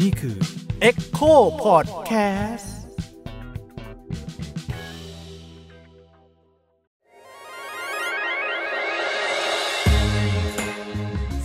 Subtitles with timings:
[0.00, 0.36] นี่คือ
[0.88, 1.32] Echo
[1.64, 2.66] Podcast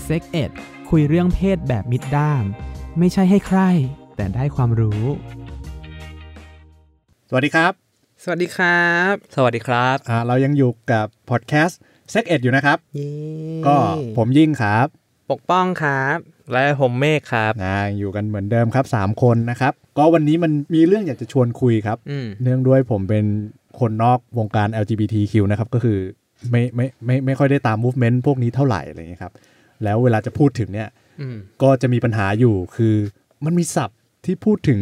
[0.04, 0.52] เซ็กเอ็ด
[0.89, 2.43] คุยเรื่องเพศแบบมิดด้าม
[3.00, 3.59] ไม่ใช่ให้ใคร
[4.16, 5.04] แต่ได้ความรู้
[7.30, 7.71] สวัสดีครับ
[8.23, 11.80] สวัสดีครับ สวัสดีครับอ่าเรายังอยู่กับพอดแคสต์
[12.12, 13.09] เซ็กเอ็ดอยู่นะครับเย้
[13.68, 13.75] ก็
[14.18, 14.88] ผมยิ่งครับ
[15.32, 16.18] ปกป้องครับ
[16.52, 23.25] และผมเมฆครับนะอยู่กันเหมือนเดิมครับ 3 คนนะครับ ก็วันนี้มันมีเรื่องอยากจะชวนคุยครับอืมเนื่องด้วยผมเป็น
[23.80, 26.00] คนนอกวงการ LGBTQ นะครับ ก็คือ
[26.52, 29.33] ไม่ไม่ไม่ไม่ค่อยได้ตาม movement พวกนี้เท่าไหร่อะไรอย่างเงี้ยครับ
[29.83, 30.89] แล้วเวลาจะพูดถึงเนี่ย
[31.21, 32.95] อืมก็จะมีปัญหาอยู่คือ
[33.45, 34.80] มันมีศัพท์ที่พูดถึง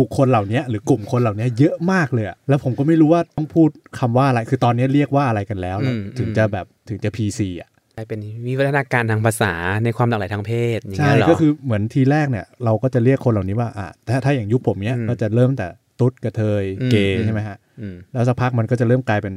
[0.00, 3.68] บุคคลเหล่านี้หรือกลุ่มคนเหล่านี้เยอะมากเลยอะแล้วผมก็ไม่รู้ว่าต้องพูด
[3.98, 7.75] คำว่าอะไร คือตอนนี้เรียกว่าอะไรกันแล้วอืมถึงจะแบบถึงจะ PC อะกลาย
[8.08, 9.52] เป็นวิวัฒนาการทางภาษา
[9.84, 15.66] ในความหลากหลายทางเพศอย่างใช่เงี้ยเหรอก็คือเหมือนทีแรกเนี่ยเราก็จะเรียกคนเหล่านี้ว่าอะถ้าถ้าอย่างยุคผมเนี้ยอืมก็จะเริ่มแต่
[16.00, 19.34] ตุ๊ดกระเทยอืมเกย์อืมใช่ไหมฮะอืมแล้วสักพักมันก็จะเริ่มกลายเป็น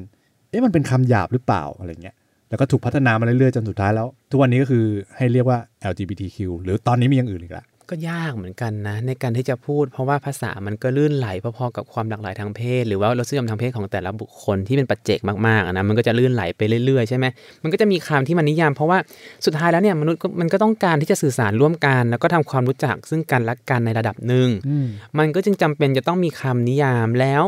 [0.49, 2.15] เอ๊ะมันเป็นคำหยาบหรือเปล่าอะไรเงี้ย
[2.49, 4.85] แล้วก็ถูกพัฒนามาเรื่อยๆจนสุดท้ายแล้ว ทุกวันนี้ก็คือ
[5.17, 5.59] ให้เรียกว่า
[5.91, 17.25] LGBTQ หรือตอนนี้มีอย่างอื่นอีกละ ก็ยากเหมือนกันนะ ในการที่จะพูด เพราะว่าภาษามันก็ลื่นไหลพอๆกับความหลากหลายทางเพศ หรือว่ารสนิยมทางเพศของแต่ละบุคคลที่เป็นปัจเจกมากๆอะนะมันก็จะลื่นไหลไปเรื่อยๆใช่ไหม
[17.63, 18.97] มันก็จะมีคำที่มันนิยาม เพราะว่า
[19.45, 27.43] สุดท้ายแล้วเนี่ยมนุษย์ก็มันก็ต้องการที่จะสื่อสารร่วมกัน แล้วก็ทำความรู้จักซึ่งกันและกันในระดับหนึ่งอืมมันก็จึงจำเป็นจะต้องมีคำนิยามแล้ว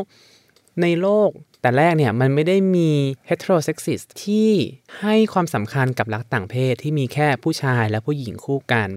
[0.82, 2.90] ในโลกแต่แรกเนี่ยมันไม่ได้มี
[3.30, 4.52] heterosexist ที่
[5.02, 8.90] ให้ความสำคัญกับรักต่างเพศที่มีแค่ผู้ชายและผู้หญิงคู่กัน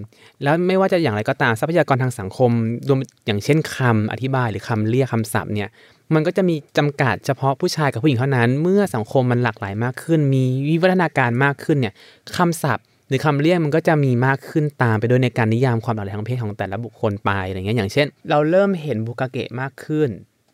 [0.43, 2.51] แล้วไม่ว่าจะอย่างไรก็ตามทรัพยากรทางสังคม
[2.87, 5.69] รวมอย่างเช่นคำอธิบายหรือคำเรียกคำศัพท์เนี่ย
[6.13, 11.93] มันก็จะมีจำกัดเฉพาะผู้ชายกับผู้หญิงเท่านั้น เมื่อสังคมมันหลากหลายมากขึ้น มีวิวัฒนาการมากขึ้นเนี่ย
[12.37, 20.09] คำศัพท์หรือคำเรียกมันก็จะมีมากขึ้นตามไปด้วยในการนิยามความหลากหลายทางเพศของแต่ละบุคคลไปอะไรเงี้ยอย่างเช่น เราเริ่มเห็นบุกเกะมากขึ้น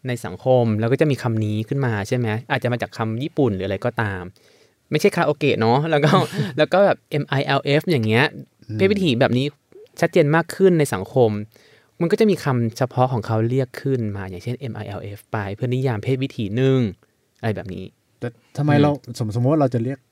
[0.07, 4.21] ในสังคมแล้วก็จะมีคำนี้ขึ้นมาใช่ไหมอาจจะมาจากคำญี่ปุ่นหรืออะไรก็ตาม
[4.91, 6.11] ไม่ใช่คาราโอเกะเนาะแล้วก็
[6.57, 8.25] แล้วก็แบบ M I L F อย่างเงี้ย
[8.73, 9.45] เพศวิถีแบบนี้
[9.99, 11.29] ชัดเจนมากขึ้นในสังคม
[11.99, 16.79] มันก็จะมีคำเฉพาะของเขาเรียกขึ้นมาอย่างเช่น M I L F ไปเพื่อนิยามเพศวิถีหนึ่ง
[17.39, 17.85] อะไรแบบนี้
[18.19, 20.10] แต่ทำไมเราสมสมมติว่าเราจะเรียกเอ่อ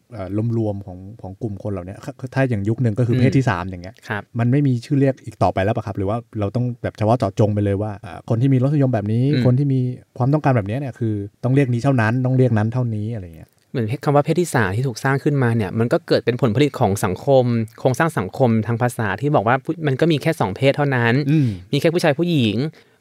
[0.57, 1.95] รวมๆของของกลุ่มคนเหล่านี้
[2.33, 9.79] ถ้าอย่างยุคหนึ่งก็คืออมเพศที่สามอย่างเงี้ยครับมันไม่มีชื่อเรียกอีกต่อไปแล้วปะครับ หรือว่าเราต้องแบบเฉพาะเจาะจงไปเลยว่าอ่าคนที่มีรสนิยมแบบนี้อืมคนที่มี
[10.17, 17.45] ความต้องการแบบนี้เนี่ยคือต้องเรียกนี้เท่านั้นต้องเรียกนั้นเท่านี้อะไรเงี้ยเหมือนคำว่าเพศที่สามที่ถูกสร้างขึ้นมาเนี่ยมันก็เกิดเป็นผลผลิตของสังคม
[17.79, 22.55] โครงสร้างสังคมทางภาษาที่บอกว่าผู้มันก็มีแค่สองเพศเท่านั้นอืมมีแค่ผู้ชายผู้หญิง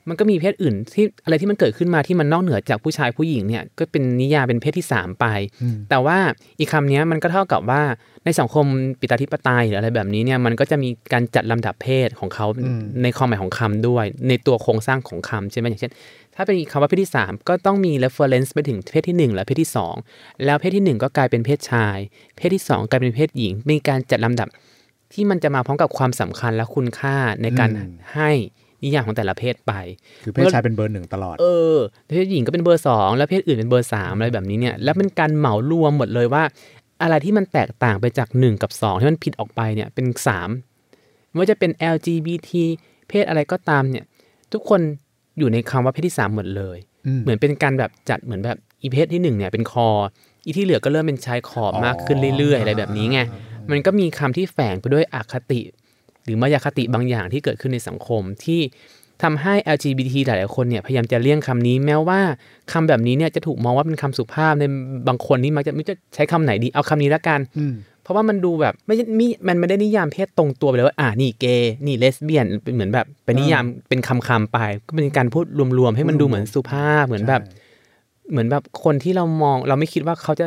[0.09, 5.27] มันก็มีเพศอื่นที่อะไรที่มันเกิดขึ้นมาที่มันนอกเหนือจากผู้ชายผู้หญิงเนี่ยก็เป็นนิยามเป็นเพศที่สามไป
[5.63, 6.19] อืมแต่ว่า
[6.59, 7.83] อีกคำเนี้ยมันก็เท่ากับว่า
[8.25, 8.67] ในสังคม
[9.01, 15.93] ปิตาธิปไตยหรืออะไรแบบนี้เนี่ยมันก็จะมีการจัดลำดับเพศของเขาอืมในความหมายของคำด้วย ในตัวโครงสร้างของคำใช่ไหมอย่างเช่น
[16.35, 19.71] ถ้าเป็นคำว่าเพศที่ 3 ก็ต้องมี reference ไปถึงเพศที่ 1 และเพศที่
[20.07, 21.99] 2 แล้วเพศที่ 1 ก็กลายเป็นเพศชาย
[22.37, 24.49] เพศที่ 2 กลายเป็นเพศหญิง มีการจัดลำดับ
[25.13, 28.31] ที่มันจะมาพร้อมกับความสำคัญและคุณค่าในการอืมให้
[28.83, 29.73] นิยามของแต่ละเพศไป
[30.25, 31.77] คือเพศชายเป็นเบอร์หนึ่งตลอด เออ
[32.09, 36.43] เพศหญิงก็เป็นเบอร์สองแล้วเพศอื่นเป็นเบอร์สามอะไรแบบนี้เนี่ย แล้วเป็นการเหมารวมหมดเลยว่า
[37.03, 40.07] อะไรที่มันแตกต่างไปจาก1กับ2ที่มันผิดออกไปเนี่ยเป็น
[40.67, 42.51] 3ไม่ว่าจะเป็น LGBT
[43.09, 44.05] เพศอะไรก็ตามเนี่ย
[44.53, 44.81] ทุกคน
[45.39, 49.89] อยู่ในคำว่าเพศที่3หมดเลยอืมเหมือนเป็นการแบบจัดเหมือนแบบอีเพศที่1เนี่ยเป็นคอ
[50.45, 53.21] อีที่เหลือก็เริ่มเป็นชายขอบมากขึ้นเรื่อยๆ อะไรแบบนี้ไง
[53.71, 55.67] มันก็มีคำที่แฝงไปด้วยอคติห
[56.29, 58.61] รือมายาคติบางอย่างที่เกิดขึ้นในสังคมที่
[59.23, 62.21] ทำให้ LGBT หลายๆคนเนี่ยพยายามจะเลี่ยงคำนี้ แม้ว่า
[62.73, 64.65] คำแบบนี้เนี่ยจะถูกมองว่าเป็นคำสุภาพใน
[65.09, 75.45] บางคนนี่มักจะไม่รู้จะใช้คำไหนดีเอาคำนี้ละกันอืมเพราะว่ามันดูแบบไม่ใช่มิมันไม่ได้นิยามเพศตรงตัวไปเลยว่าอ่านี่เกย์นี่เลสเบี้ยนเป็นเหมือนแบบเป็นนิยามเป็นคำคำๆไป ก็เป็นการพูด
[75.79, 77.43] รวมๆให้มันดูเหมือนสุภาพเหมือนแบบ
[78.31, 80.47] เหมือนแบบคนที่เรามองเราไม่คิดว่าเขาจะ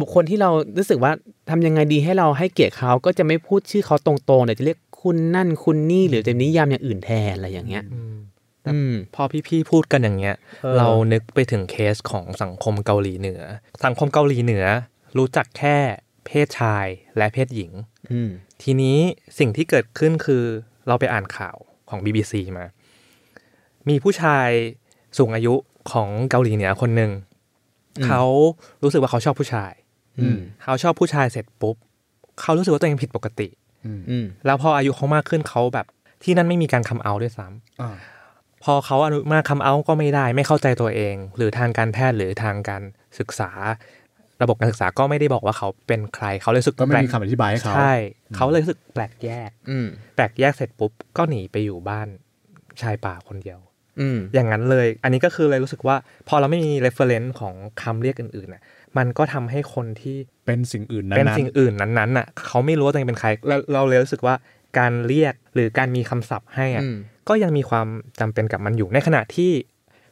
[0.00, 1.12] บุคคลที่เรารู้สึกว่า
[1.50, 7.84] ทำยังไงดีให้เราให้เกียรติเขาก็จะไม่พูดชื่อเขาตรงๆแต่จะเรียก คุณนั่นคุณนี่หรือจะนิยามอย่างอื่นแทนอะไรอย่างเงี้ย
[8.68, 13.42] อืมพอพี่ๆพูดกันอย่างเงี้ยเออเรานึกไปถึงเคสของสังคมเกาหลีเหนือ
[13.84, 14.64] สังคมเกาหลีเหนือ
[15.18, 15.76] รู้จักแค่
[16.26, 16.86] เพศชาย
[17.16, 17.70] และเพศหญิง
[18.12, 18.30] อืม
[18.62, 18.98] ทีนี้
[19.38, 20.44] สิ่งที่เกิดขึ้นคือ
[20.88, 21.56] เราไปอ่านข่าว
[21.90, 22.66] ของ BBC มา
[23.88, 24.48] มีผู้ชาย
[25.18, 25.54] สูงอายุ
[25.92, 27.10] ของเกาหลีเหนือคนหนึ่ง
[27.98, 28.22] อืมเขา
[28.82, 29.72] รู้สึกว่าเขาชอบผู้ชาย
[30.20, 31.76] อืมเขาชอบผู้ชายเสร็จปุ๊บ
[32.40, 33.65] เขารู้สึกว่าตัวเองผิดปกติอืม
[34.46, 35.86] แล้วพออายุเขามากขึ้นเขาแบบ
[36.22, 37.96] ที่นั่นไม่มีการคัมเอาท์ด้วยซ้ำอ่า
[38.64, 42.82] พอเขาอนุมาคัมเอาท์ก็ไม่ได้ ไม่เข้าใจตัวเอง หรือทางการแพทย์หรือทางการ
[43.18, 43.50] ศึกษา
[44.42, 47.94] ระบบการศึกษาก็ไม่ได้บอกว่าเขาเป็นใคร เขาเลยรู้สึกก็ไม่แปลมีคำอธิบายให้เขาใช่
[48.36, 49.86] เขาเลยรู้สึกแปลกแยกอืม
[50.16, 52.08] แปลกแยกเสร็จปุ๊บก็หนีไปอยู่บ้าน
[52.82, 53.58] ชายป่าคนเดียว
[54.00, 55.96] อืมอย่างนั้นเลย อันนี้ก็คือเลยรู้สึกว่า
[56.28, 58.62] พอเราไม่มี reference ของคำเรียกอื่นๆน่ะ
[58.98, 60.16] มันก็ทำให้คนที่
[60.46, 64.34] เป็นสิ่งอื่นนั้นเป็นสิ่งอื่นนั้นๆน่ะเขาไม่รู้ว่าตัวเองเป็นใครแล้วเราเลยรู้สึกว่า
[64.78, 66.96] การเรียกหรือการมีคำศัพท์ให้อะอืม
[67.28, 67.86] ก็ยังมีความ
[68.20, 69.52] จำเป็นกับมันอยู่ในขณะที่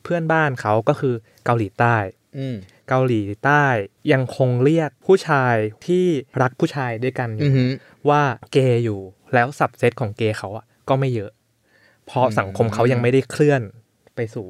[0.04, 1.14] เพื่อนบ้านเขาก็คือ
[1.44, 1.96] เกาหลีใต้
[2.38, 2.56] อืม
[2.88, 3.64] เกาหลีใต้
[4.12, 5.54] ยังคงเรียกผู้ชาย
[5.86, 6.04] ที่
[6.42, 7.70] รักผู้ชายด้วยกันออืยู่อหือ
[8.08, 8.22] ว่า
[8.52, 9.00] เกย์อยู่
[9.34, 11.32] แล้วสับเซตของเกย์เขาอะก็ไม่เยอะ
[12.06, 13.62] เพราะสังคมเขายังไม่ได้เคลื่อน
[14.16, 14.46] ไปสู่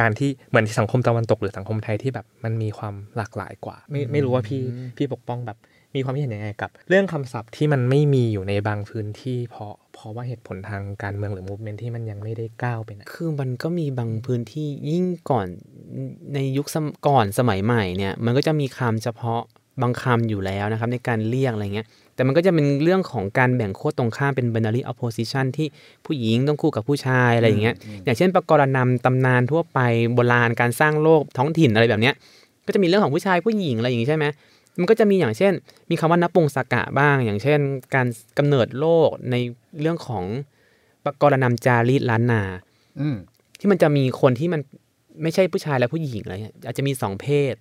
[0.00, 4.62] การที่เหมือนสังคมตะวันตกหรือสังคมไทยที่แบบมันมีความหลากหลายกว่า ไม่ไม่รู้ว่าพี่
[4.96, 5.58] พี่ปกป้องแบบ
[5.94, 15.46] มีความคิดเห็นยังไงกับ เรื่องคำศัพท์ที่มันไม่มีอยู่ในบางพื้นที่ เพราะเพราะว่าเหตุผลทางการเมืองหรือมูฟเมนที่มันยังไม่ได้ก้าวไปไหนคือมันก็มีบางพื้นที่ยิ่งก่อน
[16.34, 19.40] ในยุคสมก่อนสมัยใหม่เนี่ย มันก็จะมีคำเฉพาะ
[19.80, 25.66] บางคำอยู่แล้วนะครับในการเรียกอะไรเงี้ย แต่มันก็จะเป็นเรื่องของการแบ่งโคตรตรงข้ามเป็น binary opposition ที่
[26.06, 27.74] ผู้หญิงต้องคู่กับผู้ชายอะไรอย่างเงี้ย
[28.04, 29.78] อย่างเช่นประกรณำตำนานทั่วไป
[30.14, 32.14] โบราณการสร้างโลกท้องถิ่นอะไรแบบเนี้ย
[32.66, 34.24] ก็จะมีเรื่องของผู้ชายผู้หญิงอะไรอย่างงี้ใช่ไหม
[34.80, 35.52] มันก็จะมีอย่างเช่น
[35.90, 37.60] มีคำว่านปงสกะบ้าง อย่างเช่น
[37.94, 38.06] การ
[38.38, 39.36] กำเนิดโลกใน
[39.80, 40.24] เรื่องของ
[41.04, 42.42] ประกรณำจารีตล้านนา
[43.00, 43.16] อืม
[43.58, 44.60] ที่มันจะมีคนที่มัน
[45.22, 47.54] ไม่ใช่ผู้ชายและผู้หญิงอะไรเงี้ยอาจจะมีสองเพศ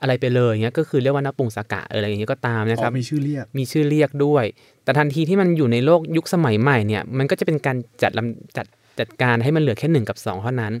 [0.00, 4.44] อะไรไปเลยเงี้ยก็คือเรียกว่านปุงสกะเอออะไรอย่างเงี้ยก็ตามนะคอ๋รับอมีชื่อเรียกมีชื่อเรียกด้วย
[4.84, 8.66] แต่ทันทีที่มันอยู่ในโลกยุคสมัยใหม่เนี่ยมันก็จะเป็นการจัดลำจัด
[8.98, 10.72] จัดการให้มันเหลือแค่หนึ่งกับสองเท่านั้น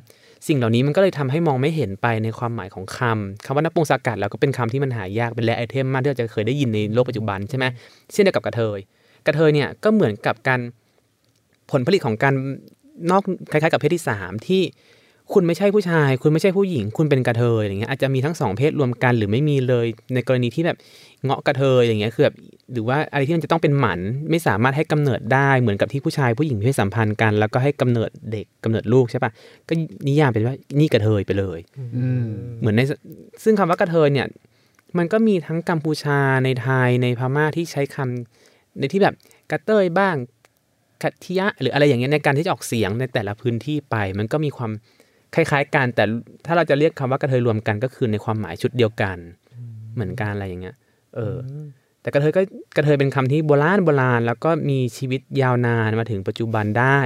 [0.46, 7.64] สิ่งเหล่านี้มันก็เลยทำให้มองไม่เห็นไปในความหมายของคำคำว่านปุงสกัดแล้วก็เป็นคำที่มันหายากเป็นแรไอเทมมากที่เราจะเคยได้ยินในโลกปัจจุบันใช่ไหม
[8.12, 8.78] เช่นเดียวกับกระเทย
[9.26, 10.60] กระเทยเนี่ยก็เหมือนกับการ
[11.70, 12.34] ผลผลิตของการ
[13.10, 14.62] นอกคล้ายๆกับเพศที่สามที่
[15.32, 20.76] คุณไม่ใช่ผู้ชาย คุณไม่ใช่ผู้หญิง คุณเป็นกระเทยอย่างเงี้ยอาจจะมีทั้งสองเพศรวมกันหรือไม่มีเลย ในกรณีที่แบบ
[21.24, 22.34] เงาะกระเทยอย่างเงี้ยคือแบบ
[22.72, 24.00] หรือว่าอะไรที่มันจะต้องเป็นหมัน
[24.30, 29.30] ไม่สามารถให้กำเนิดได้เหมือนกับที่ผู้ชายผู้หญิงมีเพศสัมพันธ์กัน แล้วก็ให้กำเนิดเด็กกำเนิดลูกใช่ปะ
[29.68, 29.72] ก็
[30.08, 31.58] นิยามเป็นว่านี่กระเทยไปเลย
[31.96, 32.26] อืม
[32.60, 32.80] เหมือนใน
[33.44, 34.26] ซึ่งคำว่ากระเทยเนี่ย
[34.98, 39.14] มันก็มีทั้งกัมพูชาในไทยในพม่าที่ใช้คำในที่แบบ
[39.50, 40.16] กระเตยบ้าง
[41.02, 44.72] กัทิยะหรืออะไรอย่างเงี้ยในการที่จะออกเสียงในแต่ละพื้นที่ไป มันก็มีความ
[45.34, 46.04] คล้าย ๆ กันแต่
[46.46, 49.16] ถ้าเราจะเรียกคำว่ากระเทยรวมกันก็คือในความหมายชุดเดียวกัน
[49.94, 50.76] เหมือนกันอะไรอย่างเงี้ย
[51.16, 51.64] เอออ
[52.00, 52.42] แต่กระเทยก็
[52.76, 56.98] กระเทยเป็นคำที่โบราณโบราณ แล้วก็มีชีวิตยาวนานมาถึงปัจจุบันได้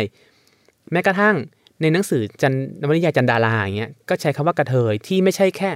[0.92, 1.36] แม้กระทั่ง
[1.80, 5.70] ในหนังสือจันนวนิยายจันดาราอย่างเงี้ยก็ใช้คำว่ากระเทยที่ไม่ใช่แค่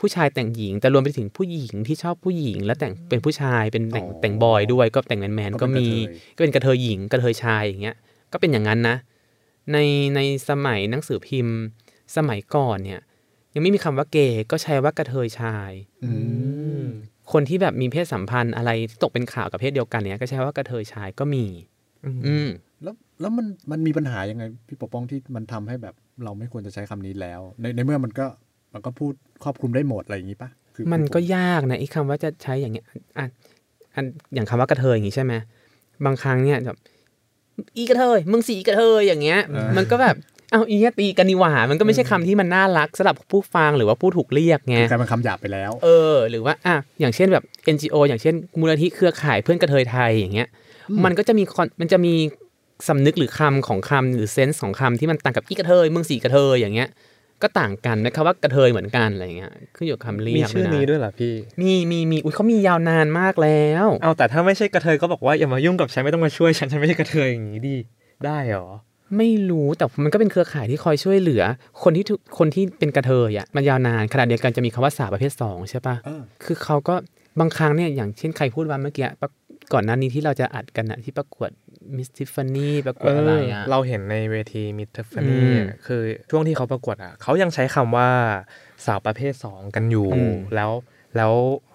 [0.00, 7.96] ผู้ชายแต่งหญิง แต่รวมไปถึงผู้หญิงที่ชอบผู้หญิง แล้วแต่งเป็นผู้ชายเป็นแต่งอ๋อแต่งบอยด้วยก็แต่งแมนแมนๆก็ก็เป็นมีกระเทยก็เป็นกระเทยหญิงกระเทยชายอย่างเงี้ย
[8.32, 8.96] ก็เป็นอย่างนั้นนะ
[9.72, 9.78] ใน
[10.14, 11.56] ในสมัยหนังสือพิมพ์
[12.16, 13.00] สมัยก่อนเนี่ย
[13.54, 15.72] ยังไม่มีคำว่าเกย์ก็ใช้ว่ากระเทยชาย
[16.04, 16.12] อื
[16.82, 16.84] ม
[17.32, 21.44] คนที่แบบมีเพศสัมพันธ์อะไรที่ตกเป็นข่าวกับเพศเดียวกันเนี่ยก็ใช้ว่ากระเทยชายก็มี
[22.26, 22.48] อืม
[22.82, 28.26] แล้วแล้วมันมันมีปัญหายังไง พี่ปกป้องที่มันทำให้แบบเราไม่ควรจะใช้คำนี้แล้ว ในในเมื่อมันก็
[28.74, 29.12] มันก็พูด
[29.44, 32.86] ครอบคลุมได้หมดอะไรอย่างนี้ปะคือมันก็คือยากนะไอ้คำว่าจะใช้อย่างเงี้ย
[33.18, 33.26] อะ
[33.94, 34.04] อัน
[34.34, 35.34] อย่างคำว่ากระเทยอย่างงี้ใช่ไหม
[36.04, 36.78] บางครั้งเนี่ยแบบ
[37.76, 39.40] อีกระเทยมึงสีกระเทยอย่างเงี้ย
[39.76, 40.16] มันก็แบบ
[40.54, 50.48] เอาอีเนี้ยตีกันนี่หว่ามันก็ไม่ใช่คำที่มันน่ารักสำหรับผู้ฟังหรือว่าผู้ถูกเรียกไงคือกลายเป็นคำหยาบไปแล้ว เออ หรือว่าอะอย่างเช่นแบบ NGO อย่างเช่น มูลนิธิเครือข่ายเพื่อนกระเทยไทยอย่างเงี้ย
[51.04, 52.14] มันก็จะมีคอนมันจะมี
[52.88, 56.88] สำนึกหรือคำของคำหรือเซนส์ของคำที่มันต่างกับอีกระเทยมึงสีกระเทยอย่างเงี้ย
[57.42, 67.76] ก็ต่างกันนะครับว่ากระเทยเหมือนกันอะไรอย่างเงี้ยขึ้นอยู่กับคำเรียกมีชื่อนี้ะด้วยเหรอพี่มีมีมีอุ้ยเขามียาวนานมากแล้วเอาแต่ถ้าไม่ใช่กระเทยก็บอกว่าอย่ามายุ่งกับฉันไม่ต้องมาช่วยฉันฉันไม่ใช่กระเทยอย่างนี้ดี
[68.24, 68.66] ได้เหรอ
[69.16, 71.42] ไม่รู้แต่มันก็เป็นเครือข่ายที่คอยช่วยเหลือ
[71.82, 76.94] คนที่ถูกคนที่เป็นกระเทยอะมันยาวนานขณะเดียวกันจะมีคำว่าสาวประเภทสองใช่ปะเออคือเขาก็
[77.40, 79.28] บางครั้งเนี่ยอย่างเช่นใครพูดว่าเมื่อกี้ปะ
[79.72, 81.50] ก่อนหน้านี้ที่เราจะอัดกันอะที่ประกวด
[81.96, 88.08] มิสทิฟฟานี่ประกวดอะไรอะเราเห็นในเวทีมิสทิฟฟานี่อืมคือช่วงที่เขาประกวดอะเขายังใช้คำว่า
[88.86, 90.70] สาวประเภทสองกันอยู่อืมแล้ว
[91.16, 91.32] แล้ว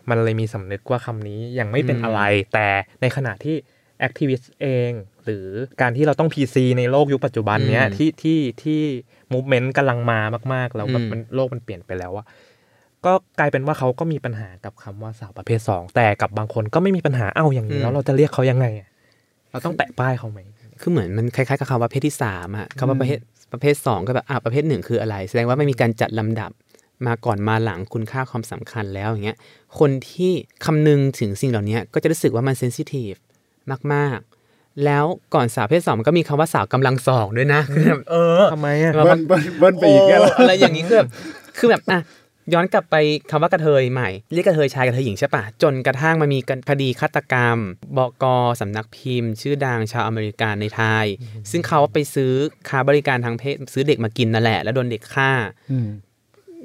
[0.09, 2.21] มันเลยมีสำนึกว่าคำนี้ยังไม่เป็นอืมอะไร
[2.53, 2.67] แต่
[3.01, 3.55] ในขณะที่
[3.99, 4.91] activist เอง
[5.29, 5.48] หรือ
[5.81, 8.81] การที่เราต้อง PC ในโลกยุคปัจจุบันเนี้ยที่ที่ที่
[9.33, 10.19] movement กำลังมา
[10.53, 12.25] มาก ๆ แล้วแบบมันโลกมันเปลี่ยนไปแล้วอะ
[13.05, 18.89] ก็กลายเป็นว่าเขาก็มีปัญหากับคำว่าสาวประเภทสองแต่กับบางคนก็ไม่มีปัญหาเอ้าอย่างนี้แล้วเราจะเรียกเขายังไงอะ
[19.51, 20.39] เราต้องแปะป้ายเขาไหม
[20.81, 23.19] คือเหมือนมันคล้ายๆกับคำว่าประเภทที่สามอะคำว่าประเภท
[23.51, 26.51] ประเภทสองก็แบบอะประเภทหนึ่งคืออะไร แสดงว่าไม่มีการจัดลำดับ
[27.07, 29.38] มาก่อนมาหลังคุณค่าความสำคัญแล้วอย่างเงี้ย
[29.79, 30.31] คนที่
[30.65, 33.13] คำนึงถึงสิ่งเหล่านี้ก็จะรู้สึกว่ามันเซนซิทีฟ
[33.93, 34.28] มากๆ
[34.86, 35.05] แล้ว
[35.36, 41.09] ก่อนสาวประเพศสองมันก็มีคำว่าสาวกำลังสองด้วยนะคือแบบเออทำไมอะแบบเบิ้ลเบิ้ลเบิ้ลไปอีกแค่โอะไรอย่างนี้คือแบบ
[41.57, 42.00] คือแบบอะ
[42.53, 42.95] ย้อนกลับไป
[43.31, 47.57] คำว่ากระเทยใหม่เรียกกระเทยชายกระเทยหญิงใช่ปะจนกระทั่งมามีคดีฆาตกรรม
[47.98, 48.25] บก
[48.62, 51.05] สำนักพิมพ์ ชื่อดังชาวอเมริกันในไทย
[51.51, 52.31] ซึ่งเขาไปซื้อ
[52.69, 55.31] ค้าบริการทางเพศซื้อเด็กมากินนั่นแหละ แล้วโดนเด็กฆ่า
[55.71, 55.88] อืม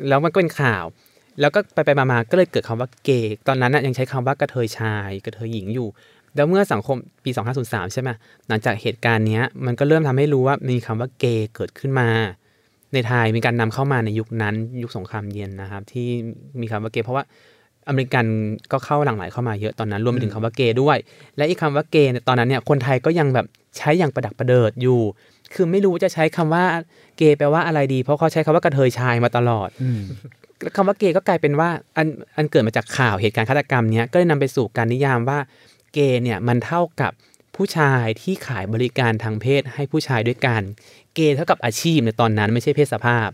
[0.09, 0.85] แล้วมันก็เป็นข่าว
[1.40, 5.88] แล้วก็ไปไปๆมาๆก็เลยเกิดคำว่าเกย์ตอนนั้นน่ะยังใช้คำว่ากระเทยชาย กระเทยหญิงอยู่
[6.36, 7.30] แล้วเมื่อสังคมปี
[7.62, 8.10] 2503 ใช่ไหม
[8.48, 12.08] หลังจากเหตุการณ์นี้มันก็เริ่มทำให้รู้ว่ามีคำว่าเกย์เกิดขึ้นมา
[12.92, 16.08] ในไทยมีการนำเข้ามาในยุคนั้น ยุคสงครามเย็นนะครับ ที่
[16.60, 17.24] มีคำว่าเกย์เพราะว่า
[17.88, 18.24] อเมริกัน
[18.72, 20.96] ก็เข้าหลั่งไหลเข้ามาเยอะตอนนั้น รวมไปถึงคำว่าเกย์ด้วย
[21.36, 25.00] และอีกคำว่าเกย์เนี่ยตอนนั้นเนี่ยคนไทยก็ยังแบบใช้อย่างประดักประเดิดอยู่
[25.54, 26.64] คือไม่รู้จะใช้คำว่า
[27.16, 30.02] เกย์แปลว่าอะไรดี เพราะเขาใช้คำว่ากระเทยชายมาตลอดอืม
[30.76, 35.38] คำว่าเกย์ก็กลายเป็นว่าอันอันเกิดมาจากข่าวเหตุการณ์ฆาตกรรมเนี้ยก็เลยนำไปสู่การนิยามว่า
[35.94, 37.12] เกย์เนี่ยมันเท่ากับ
[37.56, 40.62] ผู้ชายที่ขายบริการทางเพศให้ผู้ชายด้วยกัน
[41.14, 43.28] เกย์เท่ากับอาชีพในตอนนั้นไม่ใช่เพศสภาพ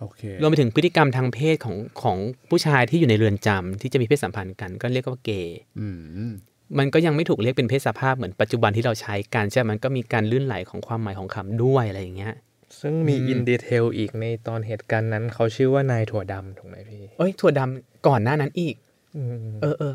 [0.00, 2.16] โอเครวมไปถึงพฤติกรรมทางเพศของของ
[2.50, 5.86] ผู้ชายที่อยู่ในเรือนจำที่จะมีเพศสัมพันธ์กัน ก็เรียกว่าเกย์อื
[6.28, 6.32] ม
[6.78, 12.34] มันก็ยังไม่ถูกเรียกเป็นเพศสภาพเหมือนปัจจุบันที่เราใช้กันใช่ไหมมันก็มีการลื่นไหลของความหมายของคำด้วยอะไรอย่างเงี้ย
[12.80, 18.74] ซึ่งมีอินดีเทลอีกในตอนเหตุการณ์นั้น เขาชื่อว่านายถั่วดำถูกไหมพี่เอ้ยถั่วดำก่อนหน้านั้นอีก
[19.16, 19.94] อืมเออเออ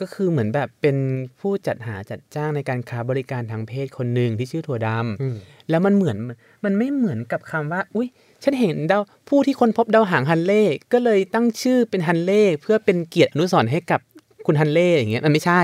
[0.00, 0.96] ก็คือเหมือนแบบเป็น
[1.40, 5.36] ผู้จัดหาจัดจ้างในการค้าบริการทางเพศคนหนึ่งที่ชื่อถั่วดำอืม
[5.70, 6.16] แล้วมันเหมือน
[6.64, 8.08] มันไม่เหมือนกับคำว่า อุ้ย
[8.44, 14.00] ฉันเห็นดาวผู้ที่ค้นพบดาวหางฮันเล่ก็เลยตั้งชื่อเป็นฮันเล่เพื่อเป็นเกียรติอนุสรณ์ให้กับ
[14.46, 15.60] คุณฮันเล่อย่างเงี้ยมันไม่ใช่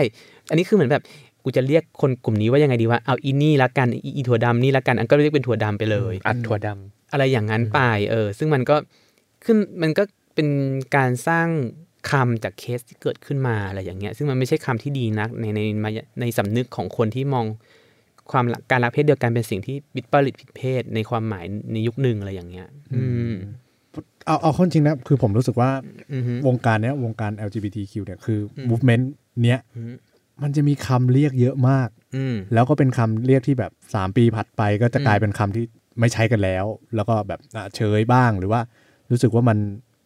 [0.51, 1.03] อันนี้คือเหมือนแบบ
[1.45, 6.69] กูจะเรียกคนกลุ่มนี้ว่ายังไงดีว่าเอาอีนี่ละกันอีอีถั่วดำนี่ละกันอันก็เรียกเป็นถั่วดำไปเลย อัดถั่วด
[7.13, 8.77] อะไรอย่างนั้นไปเออ ซึ่งมันก็
[9.45, 10.03] ขึ้นมันก็
[10.35, 10.49] เป็น
[10.97, 11.49] การสร้าง
[12.11, 15.87] คำจากเคสที่เกิดขึ้นมาอะไรอย่างเงี้ย ซึ่งมันไม่ใช่คำที่ดีนักในในใน
[16.21, 17.47] ในสำนึกของคนที่มอง
[18.31, 23.35] ความรักการรักเพศเดียวกันเป็นสิ่งที่บิดปริตผิดเพศในความหมายในยุคหนึ่งอะไรอย่างเงี้ย อืม
[24.27, 25.71] เอาเอาเข้าจริงนะ คือผมรู้สึกว่า
[26.13, 29.05] อือฮึวงการเนี้ยวงการ LGBTQ เนี่ยคืออม movement
[29.45, 29.95] เนี้ยอืม
[30.43, 35.65] มันจะมีคำเรียกเยอะมากอืมแล้วก็เป็นคำเรียกที่แบบ 3 ปีผัดไปก็จะอืมกลายเป็นคำที่
[36.01, 38.61] ไม่ใช้กันแล้ว แล้วก็แบบอะเฉยบ้างหรือว่า
[39.11, 39.59] รู้สึกว่ามัน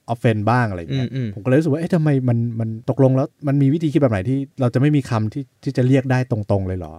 [0.08, 6.94] ออฟเฟนบ้างอะไรอย่างอืเงี้มยอืมผมก็เลยรู้สึกว่าเอ๊ะทำไมมันมันตกลงแล้วมันมีวิธีคิดแบบไหนที่เราจะไม่มีคำที่ที่จะเรียกได้ตรงๆเลยเหรอ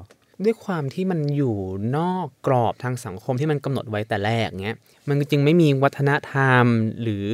[0.46, 1.56] ด้วยความที่มันอยู่
[1.98, 4.78] นอกกรอบทางสังคมที่มันกำหนดไว้แต่แรกเงี้ย
[5.10, 6.66] มันจึงไม่มีวัฒนธรรม
[7.02, 7.26] หรือ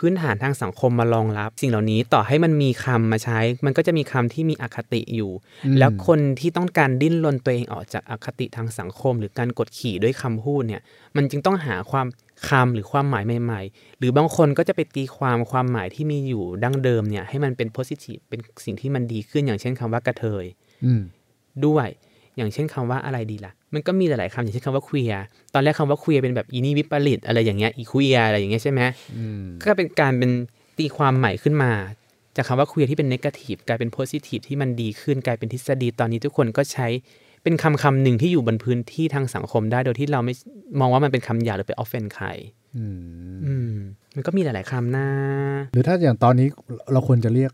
[0.00, 5.30] พื้นฐานทางสังคมมารองรับ สิ่งเหล่านี้ต่อให้มันมีคำมาใช้ มันก็จะมีคำที่มีอคติอยู่
[5.64, 10.82] อืมแล้วคนที่ต้องการดิ้นรนตัวเองออกจากอคติทางสังคม หรือการกดขี่ด้วยคำพูดเนี่ย
[11.16, 12.06] มันจึงต้องหาความ
[12.48, 20.44] คำหรือความหมายใหม่ ๆ หรือบางคนก็จะไปตีความความหมายที่มีอยู่ดั้งเดิมเนี่ยให้มันเป็น positive เป็นสิ่งที่มันดีขึ้นอย่างเช่นคำว่ากระเทย
[20.84, 21.02] อืม
[21.66, 21.88] ด้วย
[22.36, 25.14] อย่างเช่นคำว่าอะไรดีล่ะ มันก็มีหลายๆคำอย่างเช่นคำว่า queer
[25.54, 28.80] ตอนแรกคำว่า queer เป็นแบบอีนี่วิปริตอะไรอย่างเงี้ยอี queer อะไรอย่างเงี้ยใช่ไหม
[29.16, 30.30] อืมก็เป็นการเป็น
[30.78, 31.72] ตีความใหม่ขึ้นมา
[32.36, 36.88] จากคำว่า queer ที่เป็น negative กลายเป็น positive ที่มันดีขึ้นกลายเป็นทฤษฎีตอนนี้ทุกคนก็ใช้
[37.44, 40.34] เป็นคำคำหนึ่งที่อยู่บนพื้นที่ทางสังคมได้ โดยที่เราไม่
[40.80, 42.26] มองว่ามันเป็นคำหยาบหรือไป offend ใคร
[42.76, 42.84] อื
[43.34, 43.72] มอืม
[44.14, 45.06] มันก็มีหลาย ๆคำนะ
[45.72, 46.48] หรือถ้าอย่างตอนนี้
[46.92, 47.50] เราควรจะเรียก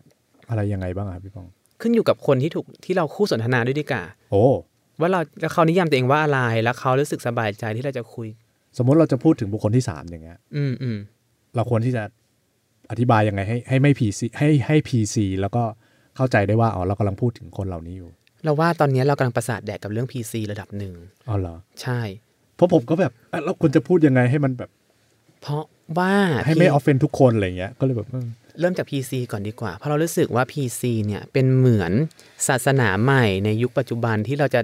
[0.49, 1.47] อะไรยังไงบ้างอะครับพี่ปอง
[1.81, 4.45] ขึ้นอยู่กับคนที่ถูกที่เราคู่สนทนาด้วยดีกว่าโอ้
[5.01, 8.29] ว่าเราแล้วเขานิยามตัวเองว่าอะไร แล้วเขารู้สึกสบายใจที่เราจะคุย
[8.79, 10.99] สมมุติเราจะพูดถึงบุคคลที่สามอย่างเงี้ย อืมอืม
[11.57, 12.03] เราควรที่จะ
[12.91, 15.63] อธิบายยังไงให้ให้ไม่พีซีให้ให้พีซีแล้วก็
[16.17, 18.11] เข้าใจได้ว่าอ๋อเรากำลังพูดถึงคนเหล่านี้อยู่
[18.45, 20.95] เราว่าตอนนี้เรากำลังประสาทแดกกับเรื่อง PC ระดับหนึ่ง
[21.29, 22.01] อ๋อเหรอ ใช่
[22.57, 24.71] เพราะผมก็แบบอะเราควรจะพูดยังไงให้มันแบบ
[25.43, 25.65] เพราะ
[25.99, 28.27] ว่าให้ไม่อพี่อฟเฟนทุกคนอะไรเงี้ย ก็เลยแบบเออ
[28.61, 31.93] เริ่มจาก PC ก่อนดีกว่า เพราะเรารู้สึกว่า PC เนี่ยเป็นเหมือน
[32.49, 34.61] ศาสนาใหม่ในยุคปัจจุบันที่เราจะ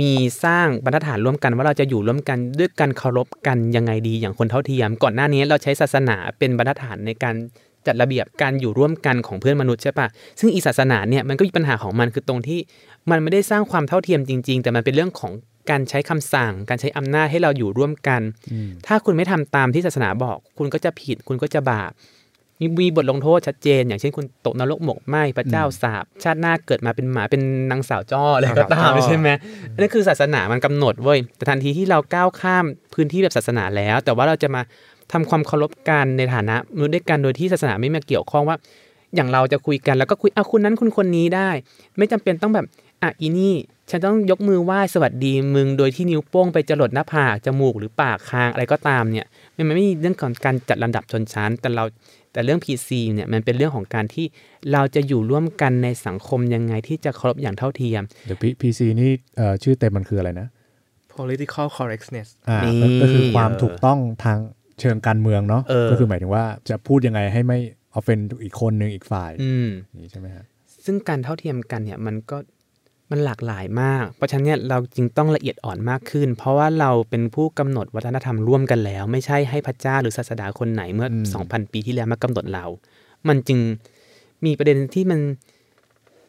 [0.00, 0.12] มี
[0.44, 7.34] สร้างบรรทัดฐานร่วมกันว่าเราจะอยู่ร่วมกันด้วยการเคารพกันยังไงดีอย่างคนเท่าเทียม ก่อนหน้านี้เราใช้ศาสนาเป็นบรรทัดฐานในการ
[7.86, 10.06] จัดระเบียบการอยู่ร่วมกันของเพื่อนมนุษย์ใช่ปะ
[10.40, 12.60] ซึ่งอีศาสนาเนี่ยมันก็มีปัญหาของมันคือตรงที่
[13.10, 15.32] มันไม่ได้สร้างความเท่าเทียมจริง ๆ แต่มันเป็นเรื่องของ
[15.70, 18.20] การใช้คำสั่ง การใช้อำนาจให้เราอยู่ร่วมกัน
[18.52, 21.92] อืมถ้าคุณไม่ทำตามที่ศาสนาบอก คุณก็จะผิด คุณก็จะบาป
[22.60, 29.28] มีมีบทลงโทษชัดเจน อย่างเช่นคุณตกนรกหมกไหมพระเจ้าสาบชาติหน้าเกิดมาเป็นหมาเป็นนางสาวจ้ออะไรก็ตามนางสาวจ้อใช่ไหม
[29.74, 34.62] อันนั่นคือศาสนามันกำหนดเว้ยแต่ทันทีที่เราก้าวข้ามพื้นที่แบบศาสนาแล้ว แต่ว่าเราจะมา
[35.12, 38.56] ทำความเคารพกันในฐานะมนุษย์ด้วยกันโดยที่ศาสนาไม่มาเกี่ยวข้องว่า
[39.14, 41.50] อย่างเราจะคุยกันแล้วก็คุยอะคุณนั้นคุณคนนี้ได้
[41.96, 42.66] ไม่จำเป็นต้องแบบ
[43.02, 43.54] อะอีนี่
[43.90, 49.26] ฉันต้องยกมือไหว้สวัสดีมึงโดยที่นิ้วโป้งไปจรดหน้าผากจมูกหรือปากคางอะไรก็ตามเนี่ย
[49.56, 51.84] มันไม่มีเรื่องของการจัดลำดับชนชั้น แต่เรา
[52.32, 54.26] แต่เรื่อง PC เนี่ยมันเป็นเรื่องของการที่
[54.72, 60.48] เราจะอยู่ร่วมกันในสังคมยังไงที่จะเคารพอย่างเท่าเทียมเดี๋ยวPC นี่เอ่อชื่อเต็มมันคืออะไรนะ
[61.16, 64.38] political correctness อ่านี่ก็ก็คือความถูกต้องทาง
[64.80, 67.58] เชิงการเมืองเนาะเออก็คือหมายถึงว่าจะพูดยังไงให้ไม่
[67.94, 70.44] offend อีกคนหนึ่งอีกฝ่ายอืมนี่ใช่ไหมฮะ
[70.84, 72.36] ซึ่งการเท่าเทียมกันเนี่ยมันก็
[73.10, 81.16] มันหลากหลายมาก เพราะฉะนั้นเนี่ยเราจึงต้องละเอียดอ่อนมากขึ้น เพราะว่าเราเป็นผู้กำหนดวัฒนธรรมร่วมกันแล้ว ไม่ใช่ให้พระเจ้าหรือศาสดาคนไหนเมื่ออ
[81.48, 82.66] 2,000 ปีที่แล้วมากำหนดเรา
[83.28, 83.58] มันจึง
[84.44, 85.20] มีประเด็นที่มัน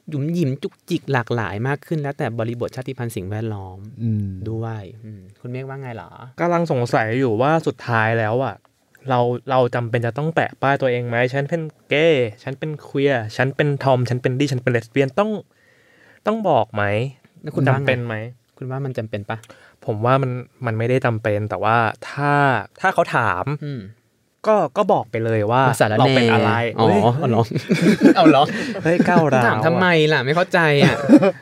[0.09, 8.55] หยุมหยิมจุกจิกหลากหลายมากขึ้นแล้วแต่บริบทชาติพันธุ์สิ่งแวดล้อมอืมด้วยอืมคุณเมฆว่าไงเหรอกำลังสงสัยอยู่ว่าสุดท้ายแล้วอะ
[9.09, 9.19] เรา
[9.49, 15.31] เราจำเป็นจะต้องแปะป้ายตัวเองไหมฉันเป็นเกย์ฉันเป็นเคลียร์ฉันเป็นทอมฉันเป็นดีฉันเป็นเลสเบี้ยนต้อง
[16.25, 16.83] ต้องบอกไหม
[17.41, 18.15] แล้วคุณว่าจำไงเป็นไหม
[18.57, 19.37] คุณว่ามันจำเป็นปะ
[19.85, 20.31] ผมว่ามัน
[20.65, 21.77] มันไม่ได้จำเป็นแต่ว่า
[22.09, 22.31] ถ้า
[22.79, 23.81] ถ้าเขาถามอืม
[24.47, 27.43] ก็ก็บอกไปเลยว่าภาษาละเราแนเป็นอะไรอ๋อเฮ้ยเอาเหรอ
[28.15, 28.43] เอาเหรอ
[28.83, 30.95] เฮ้ยก้าวร้าวถามทำไมล่ะไม่เข้าใจอะ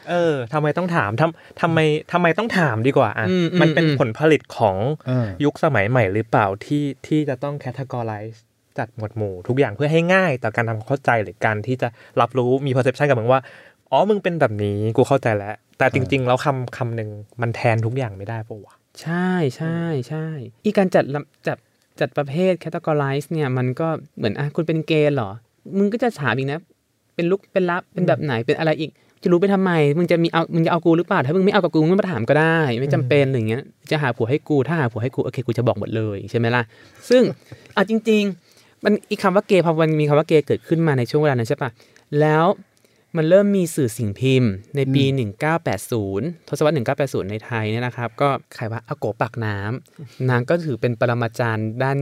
[0.09, 1.79] เออทำไมต้องถามทำทำไม
[2.11, 4.77] ทำไมต้องถามดีกว่าอะอืมอืมมันเป็นอืมผลผลิตของ
[5.07, 8.37] เออยุคสมัยใหม่หรือเปล่าที่ที่จะต้อง categorize
[8.77, 11.87] จัดหมวดหมู่ทุกอย่างเพื่อให้ง่ายต่อการทำความเข้าใจหรือการที่จะ
[12.21, 13.41] รับรู้มี perception กับมึงว่า
[13.91, 17.09] อ๋อมึงเป็นแบบนี้กูเข้าใจแล้ว แต่จริง ๆ แล้วคำคำหนึ่ง
[17.41, 19.79] มันแทนทุกอย่างไม่ได้ปะวะใช่ใช่
[20.09, 20.25] ใช่
[20.65, 21.57] อีการจัดลำจัด
[21.99, 25.29] จัดประเภท categorize เนี่ยมันก็เหมือนอะคุณเป็นเกย์เหรอ
[25.77, 26.59] มึงก็จะถามอีกนะ
[27.15, 28.91] เป็นลุกเป็นลับเป็นแบบไหนเป็นอะไรอีก
[29.23, 36.63] จะรู้ไปทำไม มึงจะมีเอามึงจะเอากูหรือเปล่า ถ้ามึงไม่เอากับกูมึงไม่มาถามก็ได้ ไม่จำเป็นอะไรอย่างเงี้ยจะหาผัวให้กูถ้าหาผัวให้กูโอเคกูจะบอกหมดเลยใช่ไหมล่ะ
[37.09, 37.23] ซึ่ง
[37.75, 41.69] อะจริง ๆ มันอีคำว่าเกย์พอมันมีคำว่าเกย์เกิดขึ้นมาในช่วงเวลานั้นใช่ปะ
[42.19, 42.45] แล้ว
[43.17, 45.03] มันเริ่มมีสื่อสิ่งพิมพ์ ในปี
[45.75, 51.97] 1980 ทศวรรษ 1980 ในไทยเนี่ยนะครับ ก็ใครว่าอาโกปากน้ำนางก็ถือเป็นปรมาจารย์ด้าน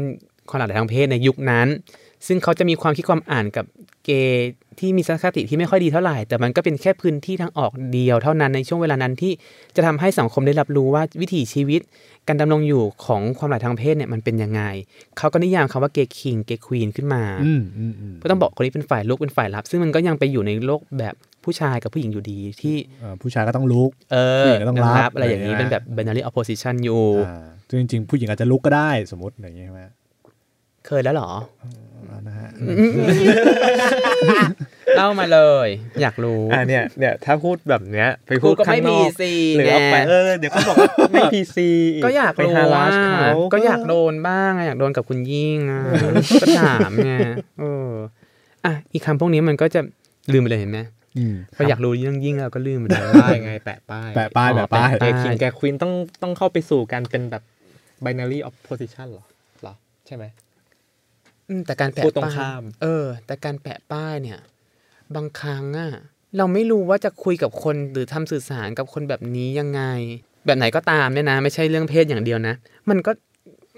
[0.49, 1.67] ความหลากหลายทางเพศในยุคนั้น
[2.27, 3.65] ซึ่งเขาจะมีความคิดความอ่านกับ
[4.05, 9.31] เกย์ที่มีสังคติที่ไม่ค่อยดีเท่าไหร่ แต่มันก็เป็นแค่พื้นที่ทางออกเดียวเท่านั้นในช่วงเวลานั้นที่
[9.75, 11.81] จะทำให้สังคมได้รับรู้ว่าวิถีชีวิต
[12.27, 14.61] การดำรงอยู่ของความหลากหลายทางเพศเนี่ยมันเป็นยังไง
[15.17, 29.81] เขาก็นิยามคำว่าเกย์คิงเกย์ควีนขึ้นมาอืมอืมอืมก็ต้องบอกคนนี้เป็นฝ่ายลุกเป็นฝ่ายรับ ซึ่งมันก็ยังไปอยู่ในโลกแบบผู้ชายกับผู้หญิงอยู่ดีที่เอ่อผู้ชายก็ต้องลุกเอผู้อหญิงก็ต้องรับอะไรอย่างนี้อะไรอย่างเงี้ยเป็นแบบ binary opposition อยู่อ่าซึ่งจริงๆผู้หญิงอาจจะลุกก็ได้สมมติอย่างเงี้ยใช่ไหม
[30.87, 31.29] เคยแล้วเหรอ
[32.09, 32.49] อ่านะฮะ
[34.97, 35.69] เล่ามาเลย
[36.01, 39.23] อยากรู้อ่าเนี่ยเนี่ยถ้าพูดแบบเนี้ยไปพูดกูก็ไม่ข้างนอก PC
[39.55, 41.69] หรือเอาไปไงเออเดี๋ยวเขาบอกว่าไม่พีซี
[42.05, 45.81] ก็อยากไปรู้ฮาราว่าชเขาก็อยากโดนบ้างอะอยากโดนกับคุณยิ่งอะ
[46.41, 47.13] ก็ถามไง
[47.59, 47.91] เออ
[48.65, 49.81] อะอีกคำพวกนี้มันก็จะ
[50.33, 50.79] ลืมไปเลยเห็นไหม
[51.17, 57.43] อืมพออยากรู้เรื่องยิ่งเราก็ลืมไปเลยป้ายไงแปะป้ายแปะป้ายอ๋อแปะป้ายแปะแกคิงแกควีนต้องต้องเข้าไปสู่การเป็นแบบ
[58.03, 59.25] binary opposition เหรอ
[59.61, 59.73] เหรอ
[60.07, 60.48] ใช่ไหมอืม
[61.65, 64.39] แต่การแปะพูดตรงป้ายข้ามเออ แต่การแปะป้ายเนี่ย
[65.15, 65.91] บางครั้งอะ
[66.37, 69.81] เราไม่รู้ว่าจะคุยกับคนหรือทำสื่อสารกับคนแบบนี้ยังไง
[70.45, 72.55] แบบไหนก็ตามเนี่ยนะ ไม่ใช่เรื่องเพศอย่างเดียวนะ
[72.89, 73.11] มันก็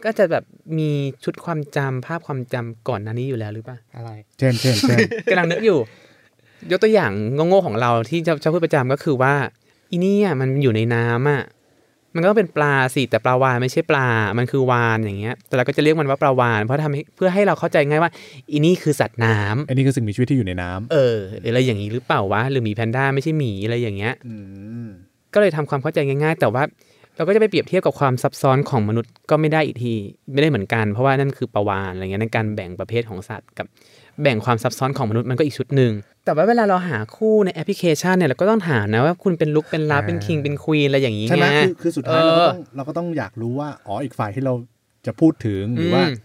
[0.06, 0.44] ก็จะแบบ
[0.78, 0.90] มี
[1.24, 5.00] ชุดความจำภาพความจำก่อนหน้านี้อยู่แล้วหรือเปล่าอะไรเช่นเช่นเช่น
[5.32, 5.80] กำลังนึกอยู่
[6.72, 7.12] ยกตัวอย่าง
[7.48, 9.34] โง่ๆของเราที่จะชอบพูดประจำก็คือว่า
[9.92, 11.44] อีนี่อะมันอยู่ในน้ำอะ
[12.15, 18.12] มันก็ต้องเป็นปลาสิแต่ปลาวานไม่ใช่ปลา มันคือวานอย่างเงี้ย แต่เราก็จะเรียกมันว่าปลาวาน เพราะทำให้เพื่อให้เราเข้าใจง่ายว่า
[18.52, 24.36] อีนี่คือสัตว์น้ำอันนี้คือสิ่งมีชีวิตที่อยู่ในน้ำเออหรืออะไรอย่างนี้หรือเปล่าวะหรือหมีแพนด้าไม่ใช่หมีอะไรอย่างเงี้ยอื
[24.86, 24.88] ม
[25.34, 26.63] ก็เลยทำความเข้าใจง่าย ๆ แต่ว่า
[27.17, 29.93] เราก็จะไปเปรียบเทียบกับความซับซ้อนของมนุษย์ก็ไม่ได้อีกที
[30.34, 33.67] ไม่ได้เหมือนกัน เพราะว่านั่นคือปลาวานอะไรเงี้ยในการแบ่งประเภทของสัตว์กับ
[34.21, 35.91] แบ่งความซับซ้อนของมนุษย์มันก็อีกชุดหนึ่ง
[36.26, 44.54] แต่ว่าเวลาเราหาคู่ในแอปพลิเคชันเนี่ยเราก็ต้องถามนะว่าคุณเป็นลุกเป็นลาเป็นคิงเป็นควีนอะไรอย่างนี้ใช่ไหมไงคือคือสุดท้ายเราก็เออต้องเราก็ต้องอยากรู้ว่าอ๋ออีกฝ่ายที่เรา
[45.06, 46.15] จะพูดถึงหรือว่าอืม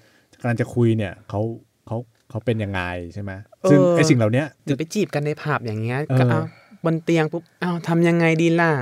[0.40, 1.40] กำลังจะคุยเนี่ยเขา
[1.86, 1.96] เขา
[2.30, 2.82] เขาเป็นยังไง
[3.14, 3.32] ใช่ไหม
[3.70, 6.40] ซึ่งเออไอสิ่งเหล่าเนี้ยหรือไปจีบกันในผับอย่างเงี้ยเออก็เอา
[6.84, 8.72] บนเตียงปุ๊บเอาทำยังไงดีล่ะ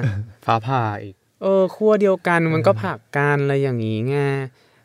[0.47, 4.17] ฟ้าผ่าอีกเออขั้วเดียวกันมันก็ผลักกันอะไรอย่างนี้ไง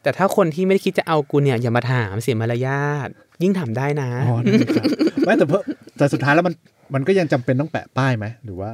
[0.04, 3.10] แต่ถ้าคนที่ไม่ได้คิดจะเอากูเนี่ยอย่ามาถามเสียมารยาท
[3.44, 4.86] ยิ่งถามได้นะอ๋อได้ครับ
[5.26, 5.64] ไม่แต่เพิ่ม
[5.98, 6.54] แต่สุดท้ายแล้วมัน
[6.94, 8.72] มันก็ยังจำเป็นต้องแปะป้ายไหมหรือว่า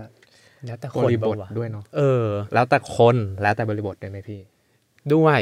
[0.65, 4.39] แล้วแต่บคนริบทปะวะด้วยเนาะเออ แล้วแต่คนแล้วแต่บริบทด้วยไหมพี่
[5.13, 5.39] ด้วย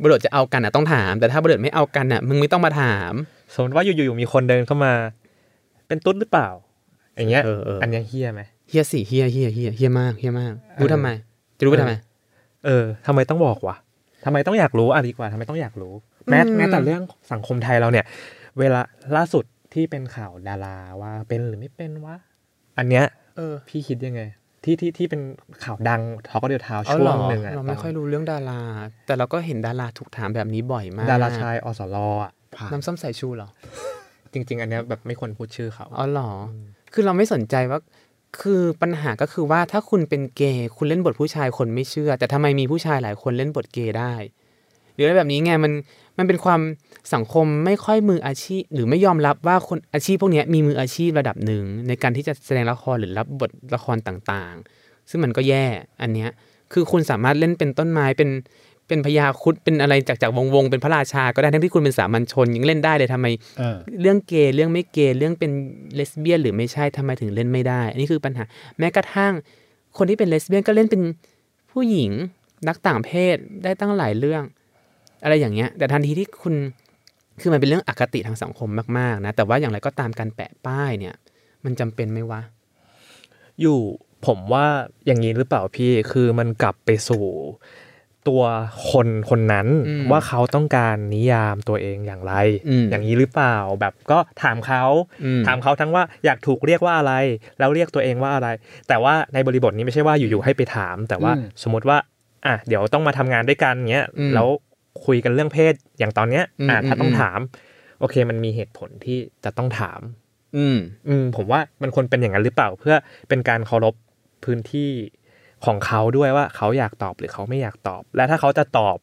[0.00, 3.12] บริบทจะเอากันอะต้องถาม แต่ถ้าบริบทไม่เอากันอะมึงไม่ต้องมาถาม
[3.54, 4.92] สมมติว่าอยู่ๆมีคนเดินเข้ามา
[5.86, 6.48] เป็นตุ๊ดหรือเปล่า
[7.16, 11.08] อย่างเงี้ยเออเอออันเนี้ยเฮี้ยไหมเฮียสิเฮียเฮียเฮียเฮียมากเฮียมากรู้ทำไม
[11.58, 11.94] จะรู้ไปทำไม
[12.66, 13.76] เออทำไมต้องบอกวะ
[14.26, 15.94] ทำไมต้องอยากรู้อะดีกว่าทำไมต้องอยากรู้
[16.30, 18.06] แม้อืมแม้แต่เรื่องสังคมไทยเราเนี่ย
[18.58, 18.80] เวลา
[19.16, 22.16] ล่าสุดที่เป็นข่าวดาราว่าเป็นหรือไม่เป็นวะ
[22.78, 23.04] อันเนี้ย
[23.36, 24.22] เออ พี่คิดยังไง
[24.64, 25.22] ที่ที่ที่เป็น
[25.64, 28.60] ข่าวดังทอก็เดียวเท้าเอาช่เหวรงอหนึ่งอะเราไม่ค่อยรู้เรื่องดารา
[29.06, 32.30] แต่เราก็เห็นดาราถูกถามแบบนี้บ่อยมาก ดาราชายอสรอะ
[32.72, 33.48] น้ำส้มสายชูเหรอ
[34.32, 36.30] จริง ๆ อันเนี้ยแบบไม่ควรพูดชื่อเขาอ๋อเหรอ
[36.92, 37.78] คือเราไม่สนใจว่า
[38.40, 44.14] คือปัญหาก็คือว่าถ้าคุณเป็นเกย์คุณเล่นบทผู้ชายคนไม่เชื่อ แต่ทำไมมีผู้ชายหลายคนเล่นบทเกย์ได้
[44.94, 45.72] หรืออะไรแบบนี้ไงมัน
[46.18, 46.60] มันเป็นความ
[47.14, 55.66] สังคมไม่ค่อยมืออาชีพ หรือไม่ยอมรับว่าคนอาชีพพวกนี้มีมืออาชีพระดับหนึ่ง ในการที่จะแสดงละครหรือรับบทละครต่างๆ ซึ่งมันก็แย่
[56.02, 56.30] อันเนี้ย
[56.72, 58.30] คือคุณสามารถเล่นเป็นต้นไม้เป็น
[58.88, 63.26] เป็นพญาครุดเป็นอะไรจากจากวงวงๆเป็นพระราชา ก็ได้ทั้งที่คุณเป็นสามัญชนยังเล่นได้เลยทำไม
[63.58, 65.50] เออเรื่องเกย์เรื่องไม่เกย์เรื่องเป็น
[65.94, 68.44] เลสเบี้ยนหรือไม่ใช่ทำไมถึงเล่นไม่ได้อันนี้คือปัญหา
[68.78, 69.32] แม้กระทั่ง
[69.96, 71.02] คนที่เป็นเลสเบี้ยนก็เล่นเป็น
[71.72, 72.10] ผู้หญิง
[72.68, 74.42] นักต่างเพศได้ตั้งหลายเรื่อง
[75.22, 76.54] อะไรอย่างเงี้ย แต่ทันทีที่คุณ
[77.40, 78.68] คือมันเป็นเรื่องอคติทางสังคม
[78.98, 81.14] มากๆนะแต่ว่าอย่างไรก็ตามการแปะป้ายเนี่ย
[81.64, 82.40] มันจำเป็นไหมวะ
[83.60, 83.78] อยู่
[84.26, 84.66] ผมว่า
[85.06, 87.24] อย่างนี้หรือเปล่าพี่คือมันกลับไปสู่
[88.28, 88.42] ตัว
[88.90, 92.34] คนคนนั้นอืมว่าเขาต้องการนิยามตัวเองอย่างไร
[92.68, 94.84] อืมอย่างนี้หรือเปล่าแบบก็ถามเขา
[95.24, 97.12] อืมถามเขาทั้งว่าอยากถูกเรียกว่าอะไร
[97.58, 98.48] แล้วเรียกตัวเองว่าอะไร
[98.88, 101.98] แต่ว่าในบริบทนี้ไม่ใช่ว่าอยู่ๆให้ไปถาม แต่ว่าอืมสมมติว่า
[102.46, 104.48] อะเดี๋ยวต้องมาทำงานด้วยกันเงี้ยอืมแล้ว
[105.04, 107.38] คุยกันเรื่องเพศอย่างตอนเนี้ยอืมอะถ้าต้องอืมถาม
[108.00, 110.00] โอเคมันมีเหตุผลที่จะต้องถาม
[110.56, 112.96] อืมอืมผมว่ามันควรเป็นอย่างนั้นหรือเปล่าเพื่อ
[113.28, 113.94] เป็นการเคารพ
[114.44, 114.90] พื้นที่
[115.64, 118.96] ของเขาด้วยว่าเขาอยากตอบหรือเขาไม่อยากตอบ และถ้าเขาจะตอบ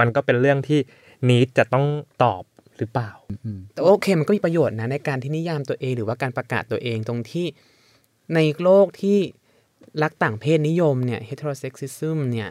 [0.00, 0.80] มันก็เป็นเรื่องที่
[1.28, 1.86] นีดจะต้อง
[2.24, 2.42] ตอบ
[2.78, 3.10] หรือเปล่า
[3.74, 7.46] แต่โอเคมันก็มีประโยชน์นะในการที่นิยามตัวเองหรือว่าการประกาศตัวเองตรงที่
[8.34, 9.18] ในโลกที่
[10.02, 12.50] รักต่างเพศนิยมเนี่ย heterosexism เนี่ย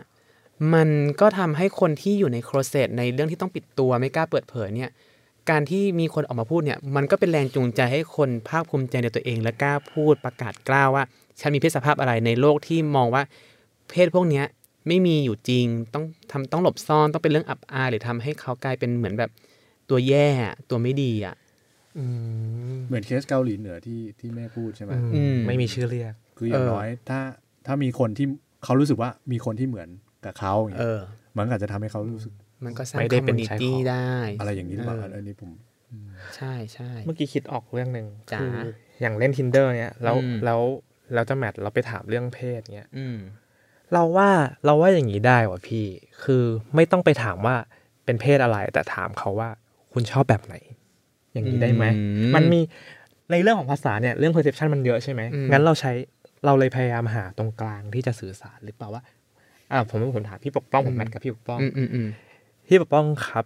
[0.74, 0.90] มัน
[1.22, 4.90] ก็ทำให้คนที่อยู่ในโครเซตในเรื่องที่ต้องปิดตัวไม่กล้าเปิดเผยเนี่ย
[5.50, 11.04] การที่มีคนออกมาพูดเนี่ยมันก็เป็นแรงจูงใจให้คนภาคภูมิใจในตัวเองและกล้าพูดประกาศกล้าว่า
[11.40, 13.24] ฉันมีเพศสภาพอะไรในโลกที่มองว่า
[13.90, 14.46] เพศพวกเนี้ย
[14.88, 19.32] ไม่มีอยู่จริงต้องทำต้องหลบซ่อนต้องเป็นเรื่องอับอายหรือทำให้เขากลายเป็นเหมือนแบบ
[19.90, 20.28] ตัวแย่
[20.70, 21.36] ตัวไม่ดีอะ
[21.98, 22.06] อื
[22.76, 27.20] มเหมือนเคสเกาหลีเหนือที่ที่แม่พูดใช่ไหมอืมไม่มีชื่อเรียก คืออย่างเออน้อยถ้า
[27.66, 28.28] ถ้ามีคนที่
[28.64, 29.90] เขารู้สึกว่ามีคนที่เหมือน
[30.26, 31.02] กับเขาอย่างเอเงี้ยอ
[31.38, 32.34] มันก็อาจจะทำให้เขารู้สึก
[32.66, 35.52] มันก็สร้างไม่คได้อมเป็มูนนิชายตี้ขอบได้ อะไรอย่างนี้หรือเปล่าเอออันนี้ผม
[36.36, 38.52] ใช่ใช่เมื่อกี้คิดออกเรื่องหนึ่งจ๋าคือ
[39.02, 40.62] อย่างเล่น tinder เนี่ยแล้วอืมแล้ว
[41.14, 43.18] แล้วจะแมทเราไปถามเรื่องเพศเนี้ยอืม
[43.94, 44.30] เราว่า
[44.66, 45.86] เราว่าอย่างนี้ได้ว่ะพี่
[46.24, 46.44] คือ
[46.76, 47.56] ไม่ต้องไปถามว่า
[48.06, 49.50] เป็นเพศอะไร แต่ถามเขาว่า
[49.94, 50.56] คุณชอบแบบไหน
[51.34, 52.60] อย่างนี้ได้ไหมอืมมันมี
[53.32, 55.92] ในเรื่องของภาษาเนี่ยเรื่อง perception มันเยอะใช่ไหมอืมงั้นเราใช้
[56.46, 59.02] เราเลยพยายามหาตรงกลางที่จะสื่อสารหรือเปล่าว่า
[59.72, 62.08] อ่าผมผมถามพี่ปกป้องผมแมทกับพี่ปกป้องอืมอืมอืม
[62.68, 63.46] พี่ปกป้องครับ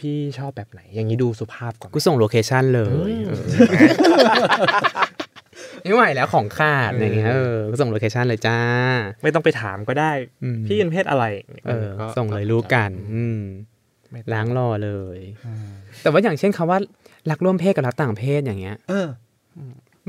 [0.00, 3.42] พี่ชอบแบบไหน อย่างนี้ดูสุภาพกว่าไหมกูส่ง location เลยเอ้ยเออ
[5.82, 8.58] ไม่ไหวแล้วของขาดอย่างเงี้ยเออกูส่ง location เลยจ้า
[9.22, 11.24] ไม่ต้องไปถามก็ได้อืมพี่เป็นเพศอะไร
[11.66, 13.40] เออก็ส่งเลยรู้กัน อืม
[14.10, 15.18] ไม่ล้างรอเลย
[16.02, 16.78] แต่ว่าอย่างเช่นคำว่า
[17.30, 19.08] รักร่วมเพศกับรักต่างเพศอย่างเงี้ย เออ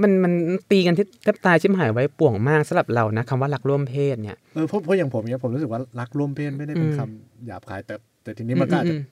[0.02, 0.34] มันมัน
[0.72, 9.04] ตีกันที่แทบตายชิบหายวายป่วงมากสำหรับเรานะคำว่ารักร่วมเพศเนี่ยเออเพราะเพราะอย่างผมเนี้ยผมรู้สึกว่ารักร่วมเพศไม่ได้เป็นอืมคำหยาบคายแต่แต่ทีนี้มันก็อาจจะอืม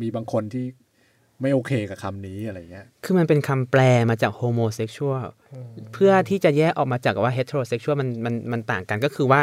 [0.00, 0.64] มีบางคนที่
[1.40, 5.24] ไม่โอเคกับคำนี้อะไรเงี้ย คือมันเป็นคำแปลมาจาก homosexual
[5.94, 9.42] เพื่อที่จะแยกออกมาจากว่าเฮต e ร o เซ็กชวลมันมันมันต่างกันก็คือว่า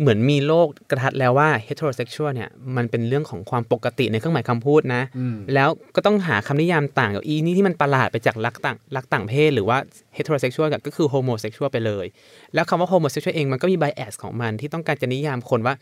[0.00, 9.78] เหมือนมีโลกทัศน์แล้วว่าเฮต e ร o เซ็กชวลเนี่ยมันเป็นเรื่องของความปกติในเครื่องหมายคำพูดนะอืมแล้วก็ต้องหาคำนิยามต่างกับอีนี่ที่มันประหลาดไปจากรักต่างรักต่างเพศ หรือว่า
[10.14, 12.06] เฮต e ร o เซ็กชวลก็คือโฮโมเซ็กชวลไปเลย
[12.54, 15.74] แล้วคำว่า homosexual เองมันก็มี bias ของมันที่ต้องการจะนิยามคนว่า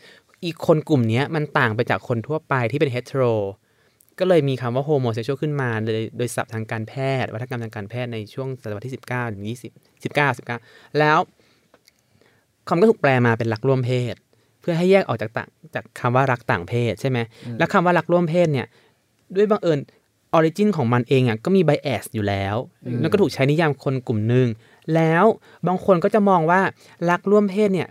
[0.45, 3.33] อีกคนกลุ่มเนี้ยมันต่างไปจากคนทั่วไปที่เป็นเฮต e ร o
[4.19, 11.17] ก็เลยมีคำว่า homosexual ขึ้นมาโดยโดยศัพท์ทางการแพทย์ วาทกรรมทางการแพทย์ในช่วงศตวรรษที่ 19 ถึง 20 19 19 แล้ว
[12.67, 14.15] คำก็ถูกแปลมาเป็นรักร่วมเพศ
[14.61, 17.17] เพื่อให้แยกออกจากต่างจากคำว่ารักต่างเพศใช่ไหม
[17.57, 18.67] แล้วคำว่ารักร่วมเพศเนี่ย
[19.35, 19.79] ด้วยบังเอิญ
[20.33, 22.55] origin ของมันเองอะก็มี bias อยู่แล้ว
[23.01, 24.47] แล้วก็ถูกใช้นิยามคนกลุ่มหนึ่ง
[24.95, 25.25] แล้ว
[25.67, 26.61] บางคนก็จะมองว่า
[27.09, 27.89] รักร่วมเพศเนี่ย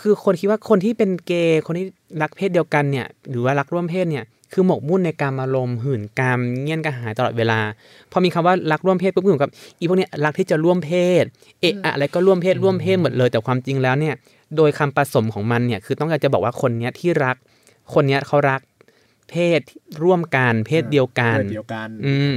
[0.00, 1.86] คือคนคิดว่าคนที่เป็นเกย์คนที่
[2.22, 7.60] รักเพศเดียวกันเนี่ย หรือว่ารักร่วมเพศเนี่ย คือหมกมุ่นในกามอารมณ์หื่นกามเงี่ยนกระหายตลอดเวลา
[8.12, 11.24] พอมีคำว่ารักร่วมเพศปุ๊บก็เหมือนกับอีพวกเนี้ยรักที่จะร่วมเพศ
[11.60, 14.14] เอะอะอะไรก็ร่วมเพศร่วมเพศหมดเลย แต่ความจริงแล้วเนี่ย
[14.56, 17.36] โดยคำผสมของมันเนี่ยคือต้องการจะบอกว่าคนเนี้ยที่รัก
[17.94, 18.60] คนเนี้ยเขารัก
[19.30, 19.60] เพศ
[20.04, 22.34] ร่วมกันเพศเดียวกันเพศเดียวกัน อืม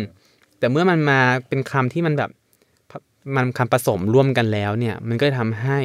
[0.59, 2.29] แต่เมื่อมันมาเป็นคำที่มันแบบ
[3.35, 5.77] มันคำผสมร่วมกันแล้วเนี่ย มันก็จะทำให้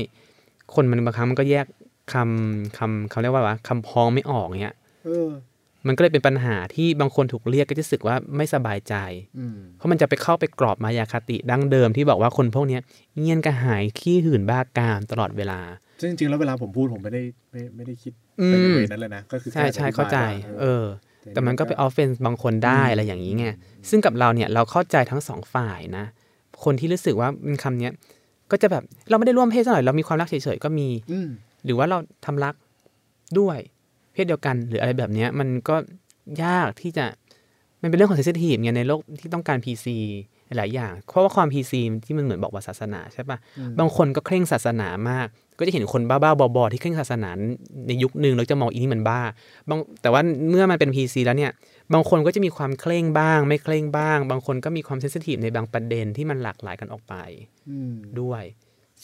[0.75, 1.67] คนมันบางครั้งมันก็แยก
[2.13, 5.29] คำคำเขาเรียกว่าว่าคำพ้องไม่ออกเนี่ยเออ
[5.87, 8.95] มันก็เลยเป็นปัญหาที่บางคนถูกเรียกก็จะรู้สึกว่าไม่สบายใจ
[9.39, 12.83] อืมเพราะมันจะไปเข้าไปกรอบมายาคติดั้งเดิมที่บอกว่าคนพวกเนี้ย
[13.19, 15.61] เงี่ยนกระหายขี้หื่นบ้ากามตลอดเวลา
[16.01, 20.85] ซึ่งจริงๆแล้วเวลาผมพูดผมไม่ได้ไม่ไม่ได้คิดอืมไปใน way นั้นเลยนะก็คือใช่แค่ใช่อธิบายเข้าใจว่าเออ
[21.35, 23.47] แต่มันก็ไป offend บางคนได้อะไรอย่างนี้ไง
[23.91, 26.05] ซึ่งกับเราเนี่ยเราเข้าใจทั้งสองฝ่ายนะ
[26.65, 27.93] คนที่รู้สึกว่ามันคำเนี้ย
[28.51, 31.29] ก็จะแบบเราไม่ได้ร่วมเพศซะหน่อยเรามีความรักเฉยๆก็มีอืม
[31.65, 32.55] หรือว่าเราทำรัก
[33.39, 33.59] ด้วย
[34.15, 35.77] เพศเดียวกันหรืออะไรแบบเนี้ยมันก็
[36.45, 37.07] ยากที่จะ
[37.83, 39.87] มันเป็นเรื่องของเซนซิทีฟไงในโลกที่ต้องการ PC
[40.57, 41.73] หลายอย่าง เพราะว่าความ PC
[42.05, 43.39] ที่มันเหมือนบอกว่าศาสนาใช่ปะ
[43.79, 45.27] บางคนก็เคร่งศาสนามาก
[45.59, 47.31] ก็จะเห็นคนบ้าๆบอๆที่เคร่งศาสนา
[47.87, 49.21] ในยุคหนึ่งแล้วจะมองอีนี่มันบ้า
[49.69, 51.53] บางแต่ว่าเมื่อมันเป็น PC แล้วเนี่ย
[51.93, 57.15] บางคนก็จะมีความเคร่งบ้าง ไม่เคร่งบ้าง บางคนก็มีความเซนซิทีฟในบางประเด็นที่มันหลากหลายกันออกไป
[57.71, 58.43] อืมด้วย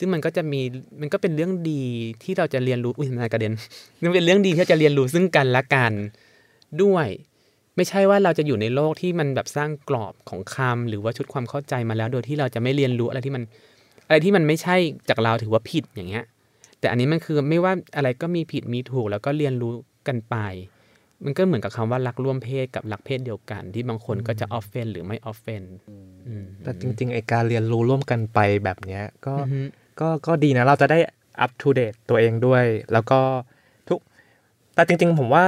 [0.01, 0.61] ซึ่งมันก็จะมี
[1.01, 1.83] มันก็เป็นเรื่องดี
[2.23, 3.53] ที่เราจะเรียนรู้อุ้ยทำไมกระเด็น
[4.03, 5.93] มันเป็นเรื่องดีที่เราจะเรียนรู้ซึ่งกันและกัน
[6.83, 7.09] ด้วย
[7.77, 13.43] ไม่ใช่ว่าเราจะอยู่ในโลกที่มันแบบสร้างกรอบของคำหรือว่าชุดความเข้าใจมาแล้ว โดยที่เราจะไม่เรียนรู้อะไรที่มัน
[14.07, 14.77] อะไรที่มันไม่ใช่
[15.09, 16.25] จากเราถือว่าผิดอย่างเงี้ย
[16.81, 19.73] แต่อันนี้มันคือไม่ว่าอะไรก็มีผิดมีถูก แล้วก็เรียนรู้
[20.09, 20.37] กันไป
[21.25, 25.63] มันก็เหมือนกับคำว่ารักร่วมเพศกับรักเพศเดียวกัน ที่บางคนก็จะ offend หรือไม่ offend
[26.63, 29.61] แต่จริงๆไอการเรียนรู้ร่วมกันไปแบบเนี้ยก็อือฮึ
[30.01, 30.99] ก็ก็ดีนะเราจะได้
[31.41, 33.21] อัป o d เดตตัวเองด้วย แล้วก็
[33.89, 33.99] ทุก
[34.75, 35.45] แต่จริง ๆ ผมว่า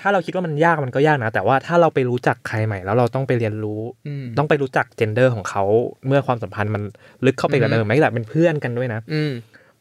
[0.00, 5.64] ถ้าเราคิดว่ามันยากมันก็ยากนะ แต่ว่าถ้าเราไปรู้จักใครใหม่ แล้วเราต้องไปเรียนรู้อืมต้องไปรู้จักเจนเดอร์ของเขา
[6.06, 6.82] เมื่อความสัมพันธ์มัน
[7.26, 9.32] ลึกเข้าไปกว่าเดิมไม่แบบเป็นเพื่อนกันด้วยนะ อืม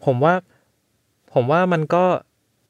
[0.06, 0.34] ผมว่า
[1.34, 2.04] ผมว่ามันก็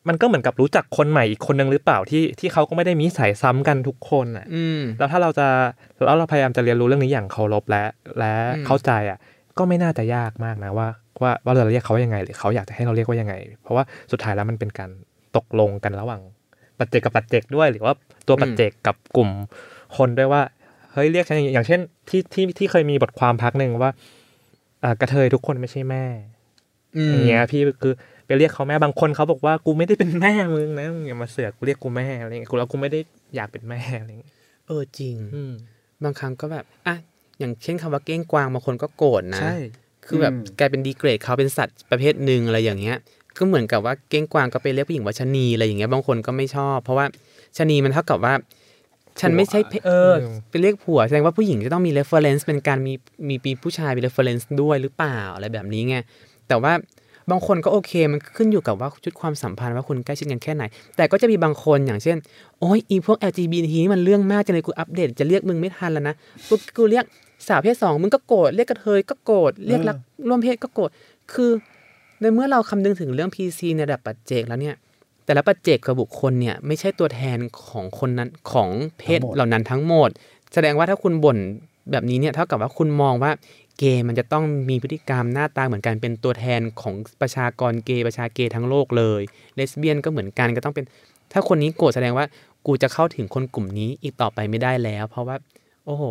[0.07, 5.47] มันก็เหมือนกับรู้จักคนใหม่อีกคนนึงหรือเปล่าที่ที่เขาก็ไม่ได้มีนิสัยซ้ำกันทุกคนอะอืมแล้วถ้าเราจะ
[6.05, 7.83] แล้วเราพยายามจะเรียนรู้เรื่องนี้อย่างเคารพและ
[8.19, 9.17] และอืมเข้าใจอะ
[9.57, 10.87] ก็ไม่น่าจะยากมากนะว่า
[11.21, 14.89] ว่าว่าเราจะเรียกเขาว่ายังไง หรือเขาอยากจะให้เราเรียกว่ายังไง เพราะว่าสุดท้ายแล้วมันเป็นการ
[15.35, 16.21] ตกลงกันระหว่าง
[16.77, 17.93] ปัจเจกกับปัจเจกด้วย หรือว่า
[18.27, 19.29] ตัวปัจเจกกับกลุ่ม
[19.97, 20.41] คนด้วยว่า
[20.93, 23.91] เฮ้ยเรียกฉันอย่างอย่างเช่นที่ที่ที่เคยมีบทความพักหนึ่งว่า
[24.83, 26.03] อ่ากระเทยทุกคนไม่ใช่แม่
[26.97, 27.93] อืมอย่างเงี้ยพี่คือ
[28.25, 32.99] ไปเรียกเขาแม่บางคนเขาบอกว่ากูไม่ได้เป็นแม่มึงนะมึงอย่ามาเสือกกูเรียกกูแม่อะไรเงี้ยกูแล้วกูไม่ได้
[33.35, 34.31] อยากเป็นแม่อะไรเงี้ย
[34.67, 35.53] เออจริงอืม
[36.03, 36.95] บางครั้งก็แบบอะ
[37.39, 39.55] อย่างเช่นคำว่าเก้งกวางบางคนก็โกรธนะใช่
[40.11, 42.97] คือแบบอืมกลายเป็นดีเกรดเขาเป็นสัตว์ประเภทหนึ่งอะไรอย่างเงี้ย
[43.37, 47.05] ก็เหมือนกับว่าเก้งกวางก็ไปเรียกผู้หญิงว่าชะนีอะไรอย่างเงี้ยบางคนก็ไม่ชอบ เพราะว่า
[47.57, 48.33] ชะนีมันเท่ากับว่า
[49.19, 52.93] ฉันไม่ใช่เพเอออืมไปเรียกผัวแสดงว่าผู้หญิงจะต้องมี reference เป็นการมี
[53.29, 55.95] มีปีผู้ชายมี reference ด้วยหรือเปล่าอะไรแบบนี้ไง
[56.47, 56.73] แต่ว่า
[57.31, 60.63] บางคนก็โอเคมันขึ้นอยู่กับว่าชุดความสัมพันธ์ว่าคุณใกล้ชิดกันแค่ไหน
[60.97, 62.17] แต่ก็จะมีบางคนอย่างเช่น
[62.59, 66.15] โอ้ยอีพวก LGBT นี่มันเรื่องมากจังเลยกูอัปเดตจะเรียกมึงไม่ทันแล้วนะ
[66.47, 67.05] กูกูเรียก
[67.47, 69.97] สาวเพศสองมึงก็โกรธเรียกกระเทยก็โกรธเรียกรัก
[70.29, 70.89] ร่วมเพศก็โกรธ
[71.33, 71.51] คือ
[72.21, 74.75] ในเมื่อเราคำนึงถึงเรื่อง PC ในระดับปัจเจกแล้วเนี่ย
[75.25, 80.09] แต่ละปัจเจกกับบุคคลเนี่ยไม่ใช่ตัวแทนของคนนั้นของเพศทั้งหมดเหล่านั้นทั้งหมด
[80.53, 81.37] แสดงว่าถ้าคุณบ่น
[81.91, 83.31] แบบนี้เนี่ยเท่ากับว่าคุณมองว่า
[83.77, 89.21] เกย์มันจะต้องมีพฤติกรรมหน้าตาเหมือนกันเป็นตัวแทนของประชากรเกย์ประชาเกย์ทั้งโลกเลย
[89.55, 90.85] เลสเบี้ยนก็เหมือนกันก็ต้องเป็น
[91.31, 92.25] ถ้าคนนี้โกรธแสดงว่า
[92.65, 95.35] กูจะเข้าถึงคนกลุ่มนี้อีกต่อไปไม่ได้แล้ว เพราะว่า
[95.85, 96.03] โอ้โห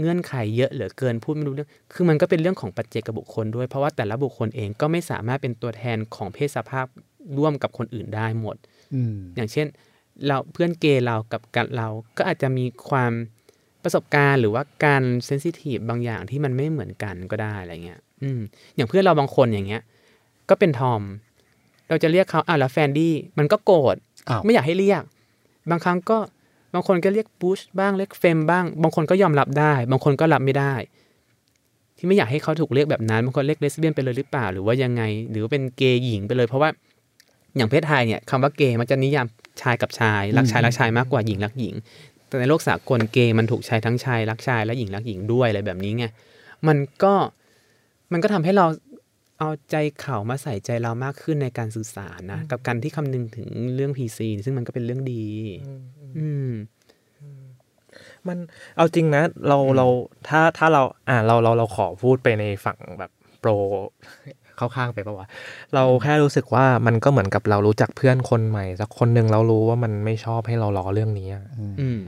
[0.00, 6.86] เงื่อนไขเยอะเหลือเกินพูดไม่รู้เรื่อง คือมันก็เป็นเรื่องของปัจเจกบุคคลด้วย เพราะว่าแต่ละบุคคลเองก็ไม่สามารถเป็นตัวแทนของเพศสภาพ
[7.38, 8.56] ร่วมกับคนอื่นได้หมด
[8.94, 9.66] อืมอย่างเช่น
[10.26, 13.12] เราเพื่อนเกย์เรากับกันเรา ก็อาจจะมีความ
[13.82, 18.40] ประสบการณ์ หรือว่าการเซนซิทีฟบางอย่างที่มันไม่เหมือนกันก็ได้อะไรเงี้ย อืม
[18.76, 19.82] อย่างเพื่อนเราบางคนอย่างเงี้ย
[20.50, 21.02] ก็เป็นทอม
[21.88, 23.96] เราจะเรียกเขาอะแล้วแฟนดี้ มันก็โกรธ
[24.28, 25.02] อ้าวไม่อยากให้เรียก
[25.70, 26.18] บางครั้งก็
[26.74, 30.74] บางคนก็เรียกบูชบ้างเรียกเฟมบ้าง บางคนก็ยอมรับได้ บางคนก็รับไม่ได้
[31.96, 36.70] ที่ไม่อยากให้เขาถูกเรียกแบบนั้นบางคนเรียกเลสเบี้ยนไปเลยหรือเปล่า หรือว่ายังไง หรือว่าเป็นเกย์หญิงไปเลยเพราะว่า
[37.56, 39.26] อย่างเพศไทยเนี่ยคำว่าเกย์มันจะนิยาม
[39.62, 41.74] ชายกับชาย รักชายรักชายมากกว่าหญิงรักหญิง
[42.28, 46.04] แต่ในโลกสากลเกย์มันถูกใช้ทั้งชายรักชายและหญิงรักหญิงด้วยอะไรแบบนี้ไง
[46.66, 47.14] มันก็
[48.12, 48.66] มันก็ทำให้เรา
[49.38, 55.24] เอาใจเขามาใส่ใจเรามากขึ้นในการสื่อสารนะ กับการที่คำนึงถึงเรื่อง PC ซึ่งมันก็เป็นเรื่องดี
[56.18, 56.50] อืม
[58.28, 58.38] มัน
[58.76, 59.86] เอาจริงนะ เราเรา
[60.28, 63.50] ถ้าถ้าเรา อ่าเราเราเราขอพูดไปในฝั่งแบบโปร
[64.56, 65.26] เข้าข้างไปปะวะ
[65.74, 71.44] เราแค่รู้สึกว่ามันก็เหมือนกับเรารู้จักเพื่อนคนใหม่สักคนหนึ่งเรารู้ว่ามันไม่ชอบให้เราล้อเรื่องนี้อะ
[71.80, 71.98] อืม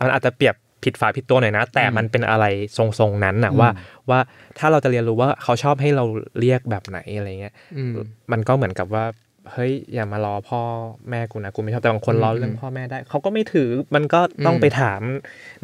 [0.00, 0.54] มันอาจจะเปรียบ
[0.84, 2.44] ผิดฝาผิดตัวหน่อยนะ แต่มันเป็นอะไร
[2.76, 3.70] ทรงๆนั้นนะว่า
[4.10, 4.20] ว่า
[4.58, 6.04] ถ้าเราจะเรียนรู้ว่าเขาชอบให้เรา
[6.40, 7.92] เรียกแบบไหนอะไรเงี้ยอืม
[8.32, 9.04] มันก็เหมือนกับว่า
[9.52, 10.60] เฮ้ยอย่ามารอพ่อ
[11.10, 15.00] แม่กูนะกูไม่ชอบแต่บางคนรอเรื่องพ่อแม่ได้เขาก็ไม่ถือมันก็ต้องไปถาม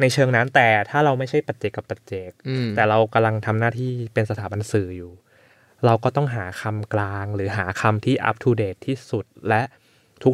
[0.01, 5.11] ในเชิงนั้น แต่ถ้าเราไม่ใช่ปัจเจกกับปัจเจกอืมแต่เรากำลังทำหน้าที่เป็นสถาบันสื่ออยู่
[5.85, 9.61] เราก็ต้องหาคำกลางหรือหาคำที่ up to date ที่สุดและ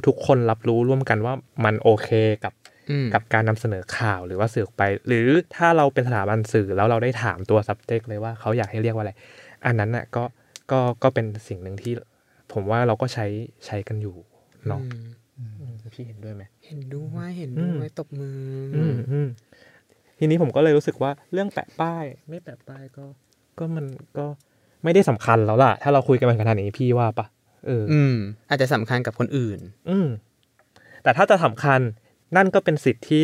[0.08, 1.34] ทุกๆ คนรับรู้ร่วมกันว่า
[1.66, 2.10] มันโอเค
[2.44, 2.67] กับอืม
[3.14, 9.14] กับการนำเสนอข่าวหรือว่าสื่อออกไป หรือถ้าเราเป็นสถาบันสื่อแล้วเราได้ถามตัว subject เลยว่าเขาอยากให้เรียกว่าอะไร
[9.66, 10.24] อันนั้นน่ะก็
[10.72, 11.94] ก็ก็เป็นสิ่งหนึ่งที่
[12.54, 13.26] ผมว่าเราก็ใช้
[13.66, 14.16] ใช้กันอยู่
[14.68, 14.82] เนาะ
[15.38, 18.38] อืมพี่เห็นด้วยไหมเห็นด้วยเห็นอืด้มวยตบมือ
[18.76, 19.28] ออืมอืม
[20.20, 23.06] ทีนี้ผมก็เลยรู้สึกว่าเรื่องแปะป้าย ไม่แปะป้ายก็
[23.60, 23.86] ก็มัน
[24.18, 24.26] ก็
[24.84, 27.26] ไม่ได้สำคัญแล้วล่ะ ถ้าเราคุยกันมาขนาดนี้พี่ว่าปะ
[27.68, 28.16] เออออืม
[28.50, 30.08] อาจจะสำคัญกับคนอื่น อืม
[31.04, 31.80] แต่ถ้าจะสำคัญ
[32.36, 33.24] นั่นก็เป็นสิทธิ์ที่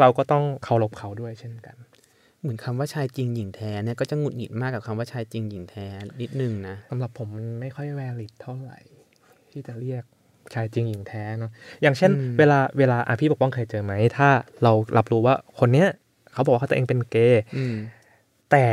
[0.00, 1.76] เราก็ต้องเคารพเขาด้วยเช่นกัน
[2.40, 5.86] เหมือนคำว่าชายจริงหญิงแท้เนี่ยก็จะหงุดหงิดมากกับคำว่าชายจริงหญิงแท้
[6.20, 8.78] นิดนึงนะสำหรับผมมันไม่ค่อยแวลิดเท่าไหร่
[9.50, 10.04] ที่จะเรียก
[10.54, 11.50] ชายจริงหญิงแท้เนาะ
[11.82, 14.28] อย่างเช่นอืมเวลาเวลาอะพี่ปกป้องเคยเจอไหม ถ้า
[14.62, 15.88] เรารับรู้ว่าคนเนี้ย
[16.32, 17.74] เขาบอกว่าเขาตัวเองเป็นเกย์อืม
[18.50, 18.66] แต่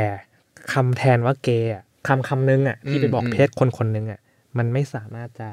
[0.72, 4.20] คำแทนว่าเกย์อะคำคำนึงอะที่ไปบอกอืมเพศคนคนนึงอะ
[4.58, 5.48] มันไม่สามารถจะ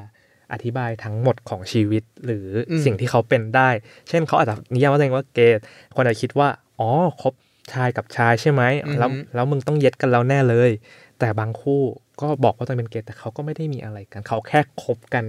[0.52, 3.70] อธิบายทั้งหมดของชีวิตหรืออมสิ่งที่เขาเป็นได้
[4.08, 5.60] เช่นเขาอาจจะนิยามว่าตัวเองว่าเกย์
[5.96, 6.48] คนอาจจะคิดว่า
[6.80, 6.90] อ๋อ
[7.22, 7.34] คบ
[7.72, 8.62] ชายกับชายใช่ไหม
[8.98, 10.70] แล้วแล้วมึงต้องเย็ดกันแล้วแน่เลย
[11.18, 11.80] แต่บางคู่
[12.20, 15.24] ก็บอกว่าตัวเองเป็นเกย์แต่เขาก็ไม่ได้มีอะไรกัน เขาแค่คบกัน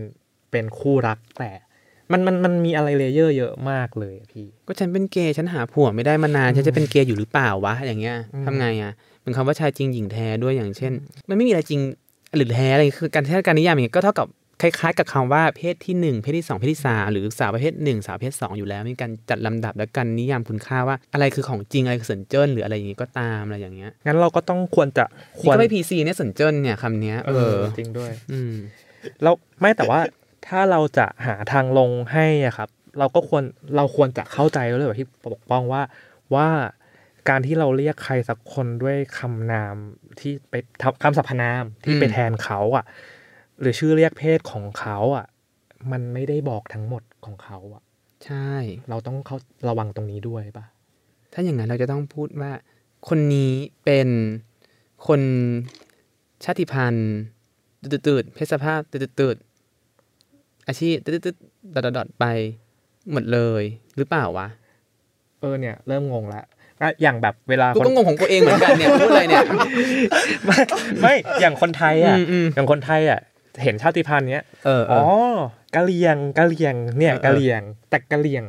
[0.51, 1.51] เป็นคู่รักแต่
[2.11, 8.91] มันมันมันมีอะไร layer เยอะมากเลยอะพี่ ก็ฉันเป็นเกย์ฉันหาผัวไม่ได้มานานฉันจะเป็นเกย์อยู่หรือเปล่าวะอย่างเงี้ยอืมทำไงอะ
[9.23, 10.93] เป็นคำว่าชายจริงหญิงแท้ด้วยอย่างเช่น
[11.29, 11.81] มันไม่มีอะไรจริง
[12.35, 14.27] หรือแท้อะไรคือการแท้การนิยามอย่างเงี้ยก็เท่ากับ
[14.61, 25.05] คล้ายๆ กับคำว่าเพศที่หนึ่งเพศที่สองเพศที่สามหรือสาวประเภทหนึ่งสาวประเภทสองอยู่แล้ว มีการจัดลำดับและการนิยามคุณค่าว่า อะไรคือของจริง อะไรคือเสินเจิ้นหรืออะไรอย่างงี้ก็ตามอะไรอย่างเงี้ยงั้นเราก็ต้องควรจะ
[25.39, 28.53] คนี่วรก็ไม่พีซีเนี่ยเสินเจิ้นเนี่ยคำเนี้ยเอเอออจริงด้วย อืม
[29.23, 29.99] แล้วไม่แต่ว่า
[30.47, 32.69] ถ้าเราจะหาทางลงให้อะครับ
[32.99, 33.43] เราก็ควร
[33.75, 35.81] เราควรจะเข้าใจแล้วเลยแบบที่ปกป้องว่า
[36.35, 36.47] ว่า
[37.29, 39.75] การที่เราเรียกใครสักคนด้วยคำนาม
[40.19, 42.85] ที่ไปทำคำสรรพนามที่อืมไปแทนเขาอะ
[43.59, 45.25] หรือชื่อเรียกเพศของเขาอะ
[45.91, 47.83] มันไม่ได้บอกทั้งหมดของเขาอะ
[48.25, 48.51] ใช่
[48.89, 49.37] เราต้องเขา
[49.69, 50.65] ระวังตรงนี้ด้วยป่ะ
[51.33, 52.51] ถ้าอย่างนั้นเราจะต้องพูดว่า
[53.09, 53.53] คนนี้
[53.85, 54.07] เป็น
[55.07, 55.21] คน
[56.43, 57.11] ชาติพันธุ์
[57.91, 62.25] ตืดๆเพศสภาพตืดๆอาชีพตืดๆดอดๆไป
[63.11, 63.63] หมดเลย
[63.97, 64.47] หรือเปล่าวะ
[65.39, 66.43] เออเนี่ย เริ่มงงละ
[66.81, 69.45] อะอย่างแบบเวลากูคนก็งงของกูเองเหมือนกันเนี่ยพูดอะไรเนี่ย
[70.45, 70.59] ไม่
[71.01, 73.19] ไม่อย่างคนไทยอะอืมอืมอย่างคนไทยอะ
[73.63, 75.01] เห็นชาติพันธุ์เนี้ยเออเออ๋อ
[75.35, 75.37] อ
[75.75, 78.43] กะเหรี่ยงกะเหรี่ยงเนี่ยเออเออกะเหรี่ยง แต่กะเหรี่ยง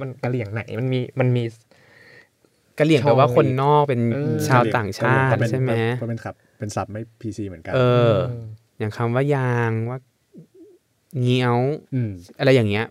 [0.00, 1.44] มันกะเหรี่ยงไหนมันมีมันมี
[2.78, 7.80] กะเหลี่ยงแปลว่าคนนอกเป็นเออชาวต่างชาติก็เป็นใช่ไหมก็เป็นขับเป็นศัพท์ไม่พีซีเหมือนกัน เอ
[8.12, 8.14] อ
[8.78, 9.98] อย่างคำว่ายางว่า
[11.22, 11.58] เงี้ยว
[11.94, 12.86] อืมอะไรอย่างเงี้ย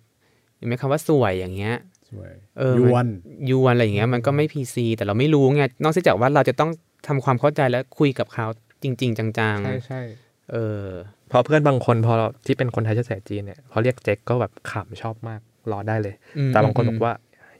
[0.57, 1.75] เห็นไหมคำว่าสวยอย่างเงี้ย
[2.09, 3.07] สวยเออยวน
[3.49, 6.71] ยวนอะไรอย่างเงี้ยมันก็ไม่พีซีแต่เราไม่รู้ไงนอกจากว่าเราจะต้อง
[7.07, 8.45] ทำความเข้าใจและคุยกับเขา
[8.83, 9.29] จริง ๆ จัง
[9.65, 10.87] ใช่ใช่ๆ เออ
[11.29, 12.13] เพอเพื่อนบางคนพอ
[12.45, 17.13] ที่เป็นคนไทยเชื้อสายจีนเนี่ยพอเรียกเจ๊กก็แบบขำชอบมากรอได้เลยอืมแต่บางคนอืมบอกว่า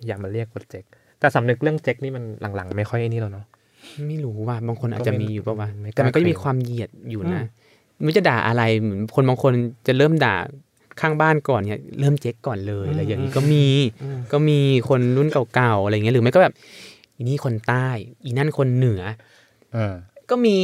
[0.05, 0.85] อย่ามาเรียกว่าเจ๊ก
[1.19, 2.23] แต่สำนึกเรื่องเจ๊กนี่มัน
[2.55, 3.45] หลังๆ ไม่ค่อยไอ้นี่แล้วเนาะ
[4.07, 7.41] ไม่รู้ว่าบางคนอาจจะมีอยู่ปะวะไม่กล้าแต่มันก็จะมีเคลมความเหยียดอยู่นะ
[7.99, 9.53] อืไม่รู้จะด่าอะไรเหมือนคนบางคน
[9.87, 10.35] จะเริ่มด่า
[11.01, 13.65] ข้างบ้านก่อนเนี่ยเริ่มเจ๊กก่อนเลยอะไรอย่างนี้ก็มี
[14.03, 16.53] อืมก็มีคนรุ่นเก่าๆอะไรเงี้ยหรือไม่ก็แบบ
[17.15, 17.87] อีนี่คนใต้
[18.23, 19.01] อีนั่นคนเหนือ
[19.73, 19.95] เออ
[20.29, 20.57] ก็มี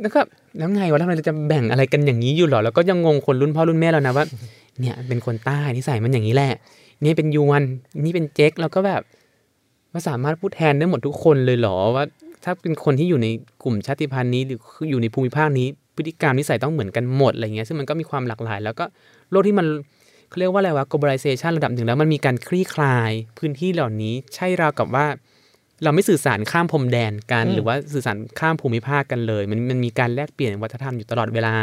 [0.00, 0.20] แล้วก็
[0.58, 4.24] แล้วไงวะทำไมเราจะแบ่งอะไรกันอย่างนี้อยู่หรอ แล้วก็ยังงงคนรุ่นพ่อรุ่นแม่เรานะว่า
[4.80, 6.52] เนี่ยเป็นคนใต้นิสัยมันอย่างนี้แหละ
[7.04, 7.62] นี่เป็นยวน
[8.04, 9.02] นี่เป็นเจ๊กแล้วก็แบบ
[9.92, 12.04] ว่าสามารถพูดแทนได้หมดทุกคนเลยเหรอว่า
[12.44, 13.28] ถ้าเป็นคนที่อยู่ใน
[13.62, 14.58] กลุ่มชาติพันธุ์นี้หรือ
[14.90, 18.84] อยู่ในภูมิภาคนี้พฤติกรรมนิสัยต้องเหมือนกันหมดอะไรเงี้ยซึ่งมันก็มีความหลากหลาย แล้วก็
[19.30, 19.66] โลกที่มัน
[20.28, 25.06] เขาเรียกว่าอะไรวะ globalization ระดับหนึ่งแล้วมันมีการคลี่คลายพื้นที่เหล่านี้ใช่ราวกับว่า
[25.84, 31.54] เราไม่สื่อสารข้ามพรมแดนกันอืมหรือว่าสื่อสารข้ามภูมิภาคกันเลย มันมันมีการแลกเปลี่ยนวัฒนธรรมอยู่ตลอดเวลา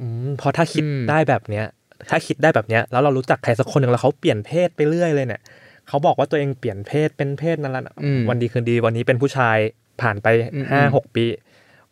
[0.00, 1.64] อืมเพราะถ้าคิดอืมได้แบบเนี้ย
[2.10, 5.40] ถ้าคิดได้แบบเนี้ยแล้วเรารู้จักใครสักคนหนึ่งแล้วเขาเปลี่ยนเพศไปเรื่อยเลยเนี่ย
[5.88, 9.56] เขาบอกว่าตัวเองเปลี่ยนเพศเป็นเพศนั้นแล้วนะอืมวันดีคืนดีวันนี้เป็นผู้ชาย
[10.00, 11.24] ผ่านไปอืมห้าอืมหกปี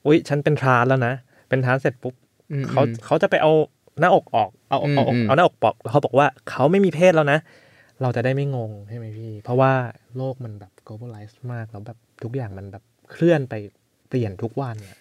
[0.05, 1.15] อุ้ยฉันเป็นทรานแล้วนะ
[1.49, 2.15] เป็นทรานเสร็จปุ๊บ
[2.53, 3.53] อืมเขาอืมเขาจะไปเอา
[4.01, 7.39] หน้าอกออกเอาเอาเอาอืมอืมเอาหน้าอกปอกแล้วเขาบอกว่าเขาไม่มีเพศแล้วนะ
[8.03, 9.73] เราจะได้ไม่งงใช่ไหมพี่ เพราะว่า
[10.17, 13.55] โลกมันแบบ globalize มากแล้วแบบทุกอย่างมันแบบเคลื่อนไป
[14.09, 14.97] เปลี่ยนทุกวันอะ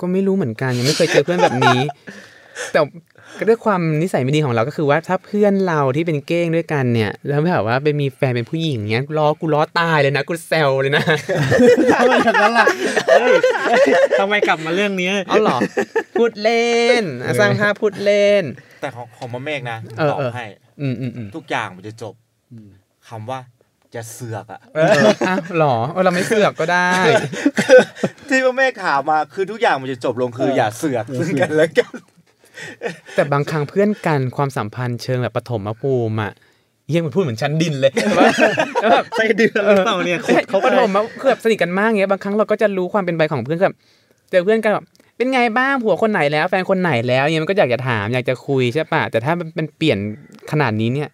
[0.00, 1.80] ก็ไม่รู้เหมือนกันยังไม่เคยเจอเพื่อนแบบนี้
[2.72, 2.80] แต่
[3.38, 11.04] ก็ด้วยความนิสัยไม่ดีของเราก็คือว่าถ้าเพื่อนเราที่เป็นเก้งด้วยกันเนี่ย แล้วแบบว่าไปมีแฟนเป็นผู้หญิงเนี้ยล้อกูล้อตายเลยนะกูแซวเลยนะ
[11.92, 12.66] ทำไมอย่างนั้นล่ะ
[14.20, 15.58] ทำไมกลับมาเรื่องนี้เอาเหรอ
[16.18, 18.44] พูดเล่นอะสร้างภาพพูดเล่น
[18.80, 20.46] แต่ของของมะเมฆนะเออตอบเออให้
[20.80, 22.14] อืมอืมอืมทุกอย่างมันจะจบ
[23.08, 23.38] คำว่า
[23.96, 24.92] จะเสือกอะเออ
[25.28, 26.88] อะเหรอเออเราไม่เสือกก็ได้
[28.28, 31.94] ที่มะเมฆถามมาคือทุกอย่างมันจะจบลงคืออย่าเสือกซึ่งกันและกัน
[33.14, 36.32] แต่บางครั้งเพื่อนกันความสัมพันธ์เชิงแบบปฐมภูมิอะ
[36.88, 38.30] เยี่ยงมันพูดเหมือนชั้นดินเลยว่า
[38.80, 43.76] แล้วแบบไส้เดือนหรือเปล่าเนี่ยขุดเขาปไปฐมมาคือแบบสนิทกันมากเงี้ยบางครั้งเราก็จะรู้ความเป็นไปของเพื่อนแบบ
[44.30, 44.84] เจอเพื่อนกันแบบ
[45.16, 49.98] เป็นไงบ้างผัวคนไหนแล้ว แฟนคนไหนแล้วเนี่ยมันก็อยากจะถามอยากจะคุยใช่ปะแต่ถ้ามันเป็นเปลี่ยน
[50.50, 51.08] ขนาดนี้เนี่ย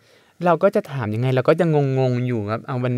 [0.46, 1.64] เราก็จะถามยังไง เราก็จะ
[1.98, 2.94] งงๆอยู่ครับเอาวัน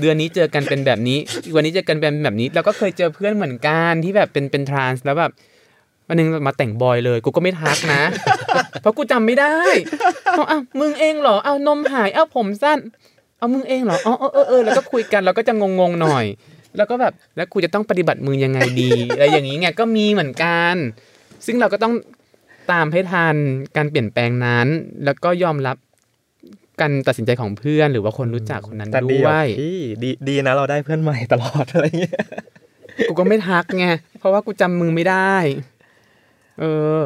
[0.00, 1.18] เดือนนี้เจอกันเป็นแบบนี้
[1.54, 5.32] วันนี้เจอกันเป็นแบบนี้ เราก็เคยเจอเพื่อนเหมือนกันที่แบบเป็นเป็นทรานส์แล้วแบบ
[6.08, 8.02] วันหนึงมาแต่งบอยเลย กูก็ไม่ทักนะ
[8.80, 9.56] เพราะกูจำไม่ได้
[10.32, 12.78] เอาอ้าวมึงเองเหรอเอานมหายเอาผมสั้น
[13.38, 16.24] เอามึงเองเหรออ๋อเออเออเออแล้วก็คุยกันเราก็จะงงๆหน่อย
[16.76, 20.74] แล้วก็แบบแล้วกูจะต้องปฏิบัติมือยังไงดีอะไรอย่างนี้ไงก็มีเหมือนกัน
[21.46, 21.94] ซึ่งเราก็ต้อง
[22.72, 23.36] ตามให้ทัน
[23.76, 24.66] การเปลี่ยนแปลงนั้น
[25.04, 25.76] แล้วก็ยอมรับ
[26.80, 32.24] การตัดสินใจของเพื่อนหรือว่าคนรู้จักคนนั้นแต่ดีด้วอะยพี่ดีดีนะเราได้เพื่อนใหม่ตลอดอะไรเงี้ย
[33.08, 33.86] กูก็ไม่ทักไง
[34.18, 35.34] เพราะว่ากูจำมือไม่ได้
[36.60, 36.64] เอ
[36.98, 37.00] อ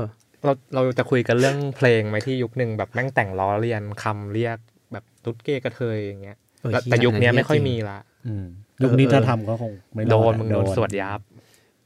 [0.45, 4.59] เราเราจะคุยกันเรื่องเพลงไหมที่ยุคหนึ่งแบบแม่งแต่งล้อเลียนคำเรียก
[4.93, 8.47] แบบตุ๊ดเกย์กระเทยอย่างเงี้ยเออแล้วเหี้ยแต่ยุคเนี้ยอันนั้นไม่ค่อยจริงมีละอืม
[8.83, 11.21] ยุคนี้เออถ้าทำก็คงไม่รอโดดนมึงโดนสวดยับ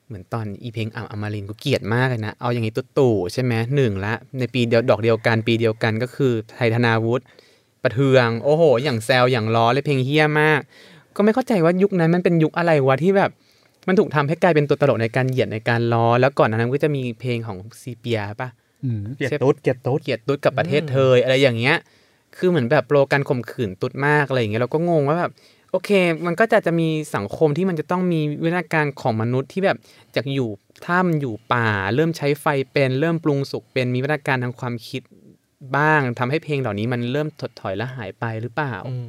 [0.06, 7.24] เหมือนตอนอีเพลงอ่ำอมรินทร์กูเกลียดมากเลยนะ เอาอย่างนี้ตุ๊ตู่ใช่ไหมหนึ่งละ ในปีเดียวดอกเดียวกันปีเดียวกันก็คือไทยธนาวุฒิ
[7.84, 10.60] ประเทืองโอ้โห อย่างแซวอย่างล้อเลยเพลงเฮี้ยมาก
[11.16, 13.30] ก็ไม่เข้าใจว่ายุคนั้นมันเป็นยุคอะไรวะที่แบบ
[13.88, 18.48] มันถูกทำให้กลายเป็นตัวตลกในการเหยียดในการล้อ แล้วก่อนหนานั้นก็จะมีเพลงของซีเปียป่ะ
[18.84, 21.76] อืมเกลียดตุ๊ดเกลียดตุ๊ดเกลียดตุ๊ดกับประเทศเธออะไรอย่างเงี้ย
[22.36, 25.32] คือเหมือนแบบโปรการข่มขืนตุ๊ดมากอะไรอย่างเงี้ยเราก็งงว่าแบบ
[25.72, 25.90] โอเค
[26.26, 29.76] มันก็จะจะมีสังคมที่มันจะต้องมีวิวัฒนาการของมนุษย์ที่แบบ
[30.16, 30.50] จากอยู่
[30.86, 35.02] ถ้ำอยู่ป่า เริ่มใช้ไฟเป็น เริ่มปรุงสุกเป็นมีวิวัฒนาการทางความคิด
[35.76, 39.08] บ้างทำให้เพลงเหล่านี้มันเริ่มถดถอยและหายไปหรือเปล่าอืม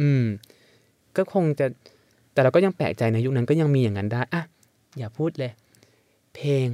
[0.00, 0.24] อืม
[1.16, 1.66] ก็คงจะ
[2.32, 4.42] แต่เราก็ยังแปลกใจในยุคนั้นก็ยังมีอย่างนั้นได้อะ
[4.98, 5.52] อย่าพูดเลย
[6.34, 6.66] เพลง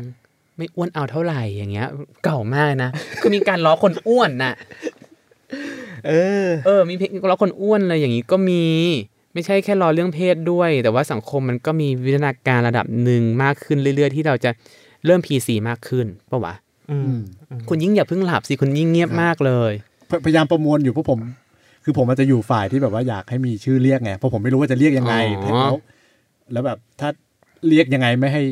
[0.57, 1.89] ไม่อ้วนเอาเท่าไหร่อย่างเงี้ย
[2.25, 4.55] เก่ามากนะ คือมีการล้อคนอ้วนน่ะ
[6.07, 6.13] เอ
[6.45, 8.65] อ เออ มีเพลงล้อคนอ้วนอะไรอย่างนี้ก็มี
[9.35, 14.51] ไม่ใช่แค่ล้อเรื่องเพศด้วย แต่ว่าสังคมมันก็มีวิวัฒนาการระดับหนึ่งมากขึ้นเรื่อย ๆ ที่เราจะ
[15.05, 16.68] เริ่ม PC มากขึ้นปะวะอืม
[17.69, 19.73] คุณยิ่งอย่าเพิ่งหลับสิคุณยิ่งเงียบมากเลย
[20.09, 21.19] พพยายามประมวลอยู่เพราะผม
[21.85, 25.15] คือผมอาจจะอยู่ฝ่ายที่แบบว่าอยากให้มีชื่อเรียกไงเพราะผมไม่รู้ว่าจะเรียกยังไง
[25.45, 25.75] อ๋อแล้ว
[26.53, 27.09] แล้วแบบถ้า
[27.69, 28.43] เรียกยังไงไม่ให้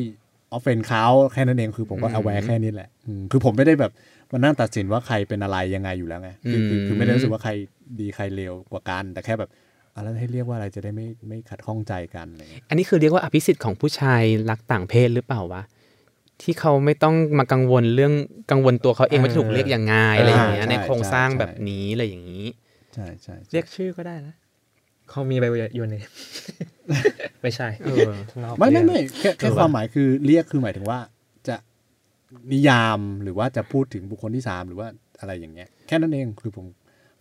[0.51, 3.91] ออฟเฟนเขาแค่นั้นเองคือผมก็เอาแวร์แค่นี้แหละอืมคือผมไม่ได้แบบ
[4.31, 7.51] มานั่งตัดสินว่าใครเป็นอะไรยังไงอยู่แล้วไงคือคือคือไม่ได้รู้สึกว่าใคร
[7.99, 9.49] ดีใครเลวกว่ากัน แต่แค่แบบ
[9.93, 15.61] อะแล้วให้เรียกว่าอะไรจะได้ไม่ไม่ขัดข้องใจกันอะไรเงี้ยอันนี้คือเรียกว่าอภิสิทธิ์ของผู้ชายรักต่างเพศหรือเปล่าวะ
[16.41, 18.13] ที่เขาไม่ต้องมากังวลเรื่อง
[18.51, 22.45] กังวลตัวเขาเองว่าจะถูกเรียกยังไงอะไรอย่างเงี้ยใช่ในโครงสร้างใช่แบบนี้อะไรอย่างนี้
[22.93, 24.33] ใช่ใช่ใช่เรียกชื่อก็ได้นะ
[25.09, 25.45] เขามีใบ
[25.77, 26.09] ยูเนม
[27.41, 28.11] ไม่ใช่เออ
[28.43, 30.99] นอกไม่ไม่เรื่องไม่แค่แค่เออความหมายคือเรียกคือหมายถึงว่า
[31.47, 31.55] จะ
[32.51, 34.87] นิยามหรือว่าจะพูดถึงบุคคลที่สามหรือว่า
[35.19, 36.65] อะไรอย่างเงี้ย แค่นั้นเองคือผม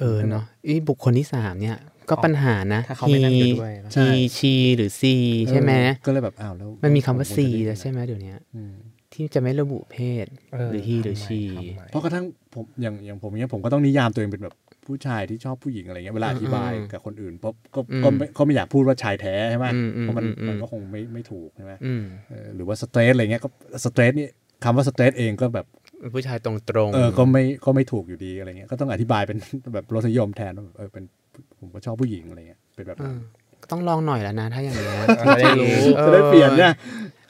[0.01, 1.79] เออเนาะอีบุคคลที่สามเนี่ย
[2.11, 5.15] ก็ปัญหานะถ้าเขาไม่นั่งอยู่ด้วยนะใช่ฮีชีหรือซี
[5.51, 8.75] ใช่ไหมเออก็เลยแบบอ้าวแล้วมันมีคำว่าผซีจะเรียกแล้วใช่ไหมเดี๋ยวนี้อืม
[9.17, 14.55] ที่จะไม่ระบุเพศเออหรือฮีหรือทำไมชีทำไมเพราะกระทั่งผมอย่างอย่างผมเนี้ยผมก็ต้องนิยามตัวเองเป็นแบบ
[14.87, 23.49] ผู้ชายที่ชอบผู้หญิงอะไรเงี้ยเวลาอธิบายกับคนอื่นเพราะก็ก็ไม่ก็ไม่อยากพูดว่าชายแท้ใช่ไหมอืมอืมเพราะมันอืมอืมมันก็คงไม่ไม่ถูกใช่ไหมอืมเออหรือว่าสเตรทอะไรเงี้ยก็
[23.85, 24.29] สเตรทนี่
[24.65, 25.67] คำว่าสเตรทเองก็แบบ
[26.15, 29.39] ผู้ชายตรงตรงๆเออก็ไม่ก็ไม่ถูกอยู่ดีอะไรเงี้ยก็ต้องอธิบายเป็น
[29.75, 31.05] แบบรสนิยมแทนว่าแบบเออเป็น
[31.61, 33.19] ผมก็ชอบผู้หญิงอะไรเงี้ยเป็นแบบเอนั้นอ
[33.63, 36.73] ก็ต้องลองหน่อยแล้วนะถ้าอย่างเงี้ยจะได้รู้ออจะได้เปลี่ยนเนี่ย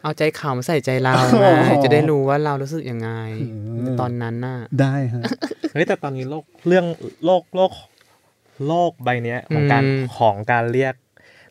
[0.07, 5.23] เอาใจเขามาใส่ใจเราอ๋อไงจะได้รู้ว่าเรารู้สึกยังไงอืมตอนนั้นน่ะ ได้ฮะ
[5.73, 6.85] เฮ้ยแต่ตอนนี้โลกเรื่อง
[7.25, 7.73] โลกโลก
[8.69, 10.95] โลกใบเนี้ยของการอืมของการเรียก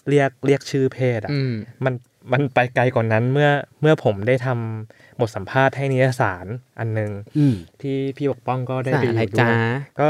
[0.10, 1.54] เรียกเรียกชื่อเพศอะอืม
[1.86, 1.94] มัน
[2.32, 3.50] มันไปไกลกว่านนั้นเมื่อ
[3.82, 6.46] เมื่อผมได้ทำบทสัมภาษณ์ให้นิยสาร
[6.80, 9.54] อันหนึ่งอืมที่พี่ปกป้องก็ได้สาไปรออะไรยู่ด้วจ้าย
[10.00, 10.08] ก็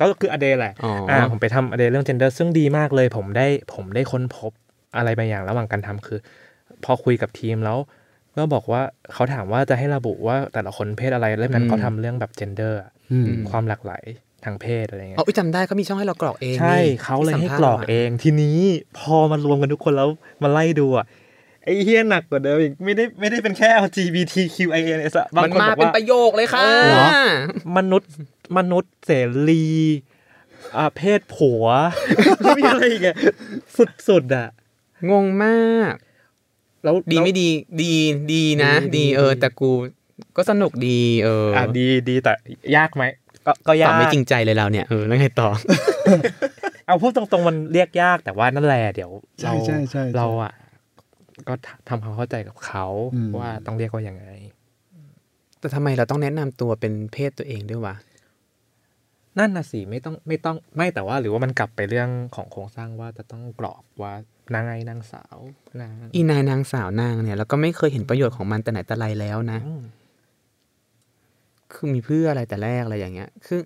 [0.00, 4.52] ก็คืออเดแหละอ๋ออ่่าผมไปทำอเดเรื่อง gender ซึ่งดีมากเลย ผมได้ผมได้ค้นพบ
[4.96, 6.18] อะไรบางอย่างระหว่างการทำคือ
[6.84, 7.78] พอคุยกับทีมแล้ว
[8.36, 14.04] ก็บอกว่าเขาถามว่าจะให้ระบุว่าแต่ละคนเพศอะไรเล่มนั้นเขาทำเรื่องแบบ gender อะอืมความหลากหลาย
[14.44, 18.58] ทางเพศอะไรเงี้ยอ๋ออุ๊ยจำได้เขามีช่องให้เรากรอกเองใช่นี่เขาเลยให้ที่สัมภาษณ์กรอกราะเอง ทีนี้
[18.98, 20.08] พอมารวมกันทุกคนแล้ว
[20.42, 21.06] มาไล่ดูอะ
[21.64, 27.06] ไอ้เฮี้ยหนักกว่าเดิมอีกไม่ได้ไม่ได้เป็นแค่ LGBTQIA อะบางมันคนมาบอกเป็นว่าประโยคเลยค่ะเหรอ
[27.76, 28.10] มนุษย์
[28.58, 29.10] มนุษย์เส
[29.48, 29.66] รี
[30.76, 31.64] อ่าเพศผัว
[32.38, 33.16] ไม่มีอะไรอีกอะ
[34.08, 34.48] สุดๆอะ
[35.10, 35.94] งงมาก
[36.84, 37.48] แล้วดีไม่ดี
[37.82, 37.92] ดี
[38.32, 39.70] ดีนะดีดีเออ แต่กู
[40.36, 42.32] ก็สนุกดีเอออะดีดีแต่
[42.76, 43.04] ยากไหม
[43.46, 45.48] ก็ก็ยาตอบกไม่จริงใจเลยเราเนี่ยเออแล้วไงต่อ
[46.86, 49.10] เอาพูดตรงๆมันเรียกยากแต่ว่านั่นแหละเดี๋ยว
[49.40, 50.52] ใช่เราใช่ใช่ใช่เราอะ
[51.48, 51.54] ก็
[51.88, 54.26] ทำความเข้าใจกับเขาอืมว่าต้องเรียกว่ายังไง
[55.58, 57.94] แต่ทำไมเราต้องแนะนำตัวเป็นเพศตัวเองด้วยวะ
[59.38, 64.12] นั่นน่ะสิไม่ต้องไม่ต้องไม่แต่ว่า หรือว่ามันกลับไปเรื่องของโครงสร้างว่าจะต้องกรอบว่า
[64.54, 65.36] นางไงนางสาว
[65.80, 69.82] นางอีนายนางสาวนางเนี่ยเราก็ไม่เคยเห็นประโยชน์ของมันแต่ไหนแต่ไรแล้วนะอืม
[71.72, 73.60] คือมีเพื่ออะไรแต่แรกอะไรอย่างเงี้ย คือ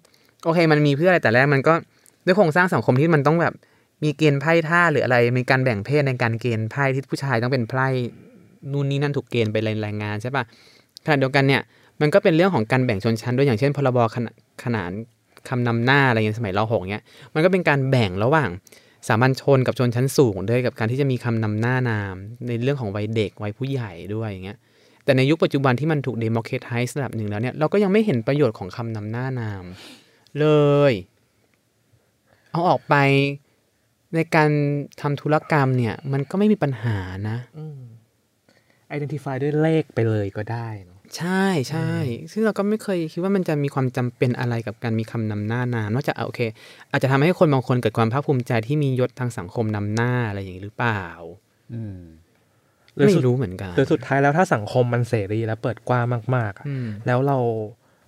[0.44, 1.74] โอเค มันมีเพื่ออะไรแต่แรกมันก็
[2.26, 3.54] ด้วยโครงสร้างสังคมที่มันต้องแบบ
[4.04, 7.86] มีเกณฑ์ไพ่ท่าหรืออะไร มีการแบ่งเพศในการเกณฑ์ไพ่ที่ผู้ชายต้องเป็นไพ่
[8.72, 10.44] นู่นนี่นั่นถูกเกณฑ์ไปรายงานใช่ปะ
[11.04, 11.62] ขณะเดียวกันเนี่ย
[12.00, 14.90] มันก็เป็นเรื่องของการแบ่งชนชั้นด้วยอย่างเช่น พรบขนาดขนาน
[15.48, 17.04] คำนำหน้าอะไรเงี้ยสมัยรหกเนี้ย
[17.34, 18.50] มันก็เป็นการแบ่งระหว่าง
[19.08, 22.14] สามัญชนกับชนชั้นสูงด้วยกับการที่จะมีคำนำหน้านาม
[22.48, 24.58] ในเรื่องของวัยเด็กวัยผู้ใหญ่ด้วยอย่างเงี้ย
[25.04, 29.64] แต่ในยุคปัจจุบันที่มันถูก democratize ระดับหนึ่งแล้วเนี่ยเราก็ยังไม่เห็นประโยชน์ของคำนำหน้านาม
[30.38, 30.46] เล
[30.90, 30.92] ย
[32.50, 32.94] เอาออกไป
[34.14, 34.50] ในการ
[35.00, 36.98] ทำธุรกรรมเนี่ย มันก็ไม่มีปัญหา
[37.28, 37.36] นะ
[38.94, 41.90] identify ด้วยเลขไปเลยก็ได้เใช่ใช่
[42.32, 46.40] ซึ่งเราก็ไม่เคยคิดว่ามันจะมีความจำเป็นอะไรกับการมีคำนำหน้านามนอกจากเอาโอเค
[46.90, 51.04] อาจจะทำให้คนบางคนเกิดความภาคภูมิใจที่มียศทางสังคมนำหน้าอะไรอย่างนี้หรือเปล่า
[51.72, 52.00] อืม
[52.94, 56.04] หรือไม่สุดรู้เหมือนกันหรือสุดท้ายแล้วถ้าสังคมมันเสรีและเปิดกว้าง
[56.36, 57.38] มากๆอะอืมแล้วเรา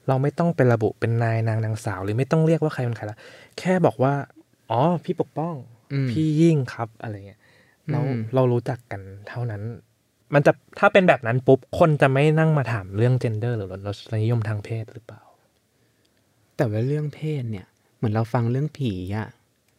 [0.08, 3.18] เราไม่ต้องเป็นระบุเป็นนายนางนางสาว หรือไม่ต้องเรียกว่าใครเป็นใครละ
[3.58, 4.14] แค่บอกว่า
[4.70, 5.54] อ๋อ พี่ปกป้อง
[5.92, 7.40] อืมพี่ยิ่งครับอะไรเงี้ย
[7.90, 9.62] เราอืมเรารู้จักกันเท่านั้น
[10.34, 15.22] มันจะถ้าเป็นแบบนั้นปุ๊บ คนจะไม่นั่งมาถามเรื่อง gender หรือรสนิยมทางเพศหรือเปล่า
[16.56, 17.66] แต่ว่าเรื่องเพศเนี่ย
[17.96, 19.28] เหมือนเราฟังเรื่องผีอะ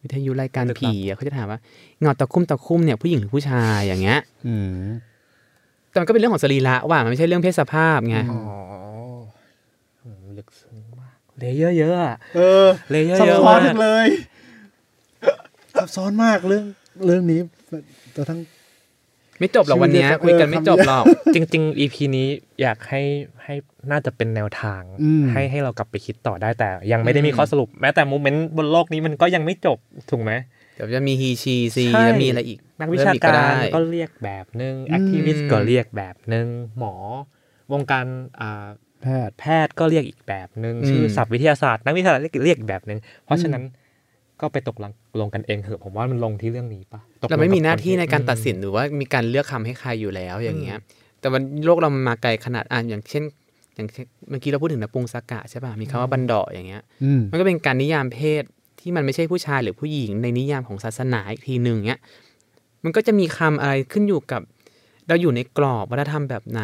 [0.02, 1.60] วิทยุรายการลึกลับผีอะเขาจะถามว่า
[2.00, 4.86] เงาตะคุ่มตะคุ่มเนี่ยผู้หญิงหรือผู้ชายอย่างเงี้ยอืม
[5.90, 8.42] แต่มันก็เป็นเรื่องของสรีระว่ามันไม่ใช่เรื่องเพศสภาพไงอ๋อ
[10.04, 14.08] อืมลึกซึ้งมาก layer เยอะอะเออ layer ซับเยอะซ้อนมากจังเลย
[15.74, 16.66] ซับซ้อนมากเรื่อง
[17.06, 17.40] เรื่องนี้
[18.14, 18.40] แต่ทั้ง
[19.40, 22.28] ไม่จบหรอกวันเนี้ยชื่อเดียวกันคุยกันไม่จบหรอก จริง ๆ EP นี้
[22.62, 23.02] อยากให้
[23.44, 23.56] ให้
[23.92, 29.78] น่าจะเป็นแนวทางอืมให้ให้เรากลับไปคิดต่อได้แต่ ยังไม่ได้มีข้อสรุป แม้แต่โมเมนต์บนโลกนี้มันก็ยังไม่จบ
[30.10, 30.32] ถูกไหม
[30.76, 36.48] เดี๋ยวจะมีฮีชีซีใช่แล้วมีอะไรอีก นักวิชาเพิ่มอีการได้ก็เรียกแบบนึงแอคทิวิสต์ก็เรียกแบบนึง
[36.80, 36.96] หมอ
[37.74, 38.06] วงการ
[38.42, 38.68] อ่า
[39.04, 43.64] แพทย์แพทย์ก็เรียกอีกแบบนึงอืมชื่อศัพท์วิทยาศาสตร์นักวิทยาศาสตร์เรียกเรียกอีกแบบนึงเพราะฉะนั้น
[44.42, 50.78] ก็ไปตกลงลงกันเองเถอะผมว่ามันลงที่เรื่องนี้ปะตกลงเราไม่มีหน้าที่ในการบคตัดสินหรือว่ามีการเลือกคำให้ใครอยู่แล้วอย่างเงี้ย
[51.20, 53.24] แต่วันโลกเรามันมาไกลขนาดอ่านอย่างเช่น
[53.76, 58.44] อย่างเช่นเมื่อกี้เราพูดถึงนปุงสากะใช่ป่ะมีคำว่าบันดาอย่างเงี้ยอืมมันก็เป็นการนิยามเพศ
[58.80, 62.00] ที่มันไม่ใช่ผู้ชายหรือผู้หญิงในนิยามของศาสนาอีกทีหนึ่งเนี้ย
[62.84, 64.42] มันก็จะมีคำอะไรขึ้นอยู่กับ
[65.08, 66.64] เราอยู่ในกรอบวัฒนธรรมแบบไหน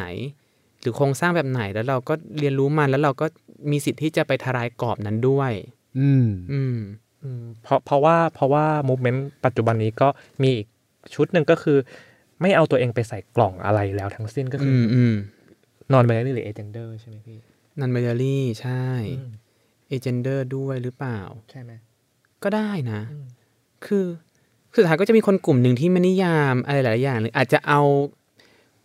[0.82, 3.26] หรือโครงสร้างแบบไหนแล้วเราก็เรียนรู้มันแล้วเราก็
[3.72, 5.52] มีสิทธิ์ที่จะไปทลายกรอบนั้นด้วย
[6.00, 6.78] อืม อืมอืม
[7.64, 10.08] เพราะเพราะว่าเพราะว่า movement ปัจจุบันนี้ก็
[10.42, 10.68] มีอีก
[11.16, 11.78] ชุดหนึ่งก็คือ
[12.42, 15.14] ไม่เอาตัวเองไปใส่กล่องอะไรแล้วทั้งสิ้นก็คืออืมอืม
[15.94, 17.40] non-binary หรือ agender ใช่ไหมพี่
[17.80, 18.86] non-binary ใช่
[19.20, 19.32] อืม
[19.90, 21.20] agender ด้วยหรือเปล่า
[21.52, 21.72] ใช่ไหม
[22.44, 23.26] ก็ได้นะอืม
[23.86, 24.06] คือ
[24.74, 27.82] คือสุดท้ายก็จะมีคนกลุ่มหนึ่งที่ไม่นิยามอะไรหลายๆอย่างหรืออาจจะเอา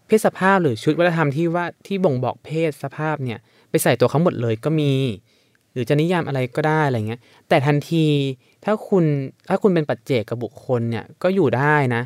[0.07, 3.39] เพศสภาพหรือชุดวัฒนธรรมที่ว่าที่บ่งบอกเพศสภาพเนี่ย
[3.71, 4.93] ไปใส่ตัวเขาหมดเลยก็มี
[5.73, 8.07] หรือจะนิยามอะไรก็ได้อะไรเงี้ย แต่ทันที
[8.65, 9.05] ถ้าคุณ
[9.49, 12.03] ถ้าคุณเป็นปัจเจกกับบุคคลเนี่ยก็อยู่ได้นะ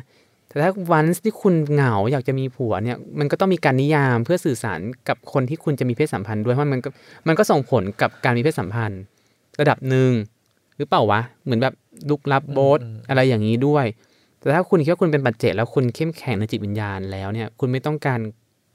[0.47, 6.89] แต่ถ้าวันที่คุณเหงาอยากจะมีผัวเนี่ยมันก็ต้องมีการนิยามเพื่อสื่อสารกับคนที่คุณจะมีเพศสัมพันธ์ด้วยเพราะมันก็
[7.27, 9.01] มันก็ส่งผลกับการมีเพศสัมพันธ์
[9.59, 10.11] ระดับหนึ่ง
[10.77, 11.73] หรือเปล่าวะเหมือนแบบ
[12.09, 13.85] ลุกลับโบสอะไรอย่างนี้ด้วย
[14.39, 18.19] แต่ถ้าคุณคิดว่าคุณเป็นปัจเจกแล้วคุณเข้มแข็งในจิตวิญญาณแล้วเนี่ยคุณไม่ต้องการ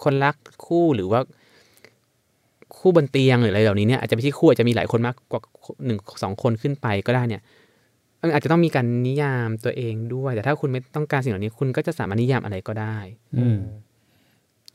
[0.03, 0.35] คนรัก
[0.67, 1.21] คู่หรือว่า
[2.81, 5.41] คู่บนเตียงหรืออะไรเหล่านี้เนี่ยอาจจะไม่ใช่คู่อาจจะมีหลายคนมากกว่า
[5.87, 7.43] หนึ่งสองคนขึ้นไปก็ได้เนี่ย
[8.23, 12.97] มันอาจจะต้องมีการนิยามตัวเองด้วย แต่ถ้าคุณไม่ต้องการสิ่งเหล่านี้คุณก็จะสามารถนิยามอะไรก็ได้
[13.39, 13.59] อืม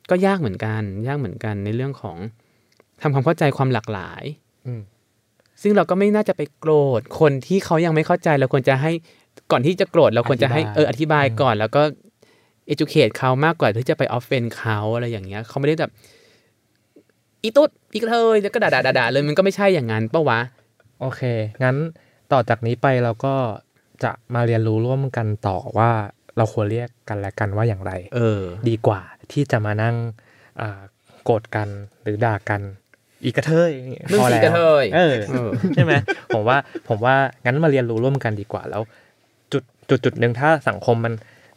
[0.10, 2.18] ก็ยากเหมือนกัน ยากเหมือนกันในเรื่องของ
[3.02, 4.24] ทำความเข้าใจความหลากหลาย
[4.68, 4.82] อืม
[5.62, 8.92] ซึ่งเราก็ไม่น่าจะไปโกรธคนที่เขายังไม่เข้าใจเราควรจะให้
[9.52, 11.82] ก่อนที่จะโกรธเราควรจะให้อธิบายเอออธิบายก่อน แล้วก็
[12.74, 15.92] educate เขามากกว่าที่จะไป offend เขาอะไรอย่างเงี้ยเขาไม่ได้แบบ
[17.44, 20.40] อีตุ๊ดอีกระเทยแล้วก็ด่าด่าด่าด่าเลยมันก็ไม่ใช่อย่างนั้นปะวะ
[21.02, 21.22] โอเค
[21.64, 21.76] งั้น
[22.32, 23.36] ต่อจากนี้ไปเราก็
[24.04, 25.92] จะมาเรียนรู้ร่วมกันต่อว่า
[26.38, 29.96] เราควรเรียกกันและกันว่าอย่างไร เออ ดีกว่าที่จะมานั่ง
[30.62, 30.82] อ่า
[31.24, 31.68] โกรธกัน
[32.04, 32.62] หรือด่ากัน
[33.24, 33.72] อีกกระเทย
[34.12, 35.94] มึงพอสีแล้วกระเทยเออเออใช่ไหม
[36.34, 37.16] ผมว่าผมว่า
[37.46, 38.82] งั้นมาเรียนรู้ร่วมกันดีกว่าแล้ว
[39.52, 41.14] จุดจุดจุดหนึ่งถ้าสังคมมัน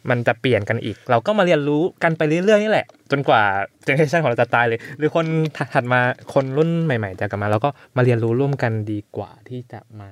[0.09, 3.41] มันจะเปลี่ยนกันอีก เราก็มาเรียนรู้กันไปเรื่อยๆนี่แหละ จนกว่า
[3.83, 5.25] generation ของเราจะตายเลย หรือคน
[5.73, 5.99] ถัดมา
[6.33, 10.09] คนรุ่นใหม่ๆจะกลับมาเราก็มาเรียนรู้ร่วมกันดีกว่าที่จะมา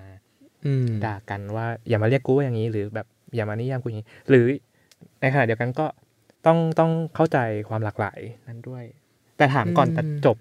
[0.65, 4.45] อืมด่ากันว่า อย่ามาเรียกกูว่าอย่างนี้ หรือแบบอย่ามานิยามกูอย่างนี้ หรือ
[5.21, 5.85] ในขณะเดียวกันก็
[6.45, 7.37] ต้องต้องเข้าใจ
[7.69, 8.83] ความหลากหลายนั้นด้วย
[9.37, 10.37] แต่ถามก่อนอืมจะจบ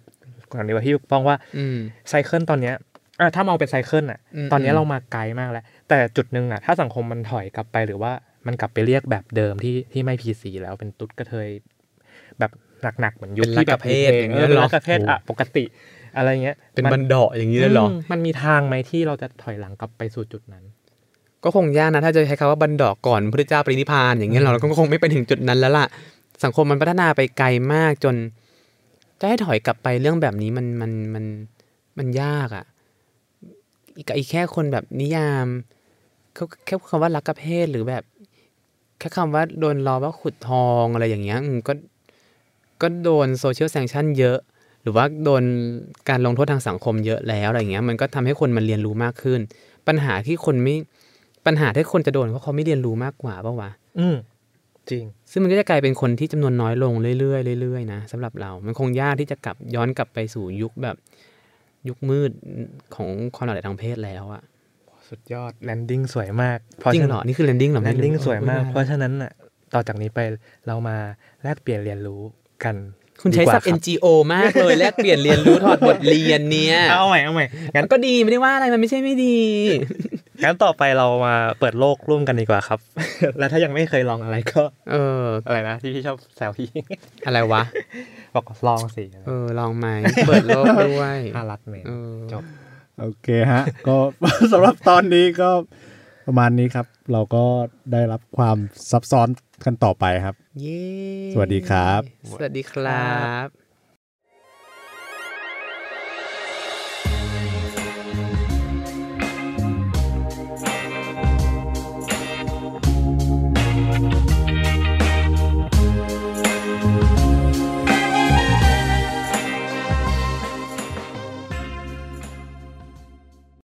[0.53, 1.77] ก่อนดีกว่าที่ป้องว่าอืม
[2.09, 2.75] cycle ตอนเนี้ย
[3.21, 8.13] อะถ้ามองเป็นไซเคิลอะอืมตอนเนี้ยอืมเรามาไกลมากแล้ว แต่จุดหนึ่งอะ ถ้าสังคมมันถอยกลับไปหรือว่า
[8.47, 11.49] มันกลับไปเรียกแบบเดิมที่ที่ไม่พีซีแล้วเป็นตุ๊ดกระเทย
[12.39, 12.51] แบบ
[13.01, 15.65] หนักๆเหมือนยุคเป็นรักที่แบบประเภทอย่างเงี้ยเออเหรอรักประเภทอะปกติ
[16.17, 20.65] อะไรเงี้ย เป็นมับันดาอย่างนี้เลยเหรอมมันมีทางไหมที่เราจะถอยหลังกลับไปสู่จุดนั้น
[21.45, 25.87] ก็คงยากนะ ถ้าจะใช้คำว่าบันดอกก่อนพระเจ้าปรินิพพานอย่างเงี้ยเราก็คงไม่ไปถึงจุดนั้นแล้วล่ะ
[26.45, 28.15] สังคมมันพัฒนาไปไกลมากจน
[29.21, 31.25] จะให้ถอยกลับไปเรื่องแบบนี้มันมันมัน
[31.99, 32.65] มันยากอะ่ะ
[33.97, 35.47] อีกอีกแค่คนแบบนิยาม
[36.35, 38.03] เขาแค่คำว่ารักกับเพศหรือแบบ
[38.99, 41.73] แค่คำว่าโดนล้อว่าขุดทองอะไรอย่างเงี้ยอืมก็
[42.83, 44.39] ก็โดนโซเชียลแซงชั่นเยอะ
[44.83, 45.43] หรือว่าโดน
[46.09, 49.41] การลงโทษทางสังคมเยอะแล้วอะไรอย่างเงี้ยมันก็ทำให้คนมันเรียนรู้มากขึ้น
[49.89, 50.77] ปัญหาที่คนไม่
[51.47, 54.17] ปัญหาที่คนจะโดนเพราะเขาไม่เรียนรู้มากกว่าเปล่าวะอืม
[54.91, 60.97] จริง ซึ่งมันก็จะกลายเป็นคนที่จำนวนน้อยลงเรื่อยๆเรื่อยๆนะสำหรับเรา มันคงยากที่จะกลับย้อนกลับไปสู่ยุคแบบ
[61.89, 62.31] ยุคมืด
[62.95, 64.43] ของความหลากหลายทางเพศแล้วอะ
[65.15, 66.59] สุดยอดแลนดิ้งสวยมาก
[66.95, 69.33] จริงเหรอ นี่คือแลนดิ้งเหรอแลไม่นรู้ดิ้งสวยมากเออเพราะฉะนั้นน่ะ
[69.75, 70.21] ต่อจากนี้ไป
[70.67, 70.97] เรามา
[71.43, 72.21] แลกเปลี่ยนเรียนรู้
[72.65, 72.77] กัน
[73.23, 77.47] คุณใช้ดีกว่าศัพท์รับ NGO มากเลยแลกเปลี่ยนเรียนรู้ถอดบทเรียนเนี่ยเอาใหม่เอาใหม่
[77.77, 79.39] งั้นก็ดีไม่ได้ว่าอะไรมันไม่ใช่ไม่ดี
[80.45, 82.79] งั้นต่อไปเรามาเปิดโลกร่วมกันดีกว่าครับ
[83.39, 86.69] แล้วถ้ายังไม่เคยลองอะไรก็ เออ อะไรนะที่พี่ชอบแซวพี่
[87.27, 87.63] อะไรวะ
[88.35, 89.87] บอกลองสิเออลองไหม
[90.27, 92.43] เปิดโลกด้วยน่ารักเมนเออจบ
[93.01, 93.97] โอเคฮะ ก็
[94.53, 95.51] สำหรับตอนนี้ก็
[96.27, 97.45] ประมาณนี้ครับ เราก็
[97.93, 98.57] ได้รับความ
[98.91, 99.29] ซับซ้อน
[99.65, 100.83] กันต่อไปครับ เย้
[101.35, 103.13] สวัสดีครับ สวัสดีครั
[103.47, 103.64] บ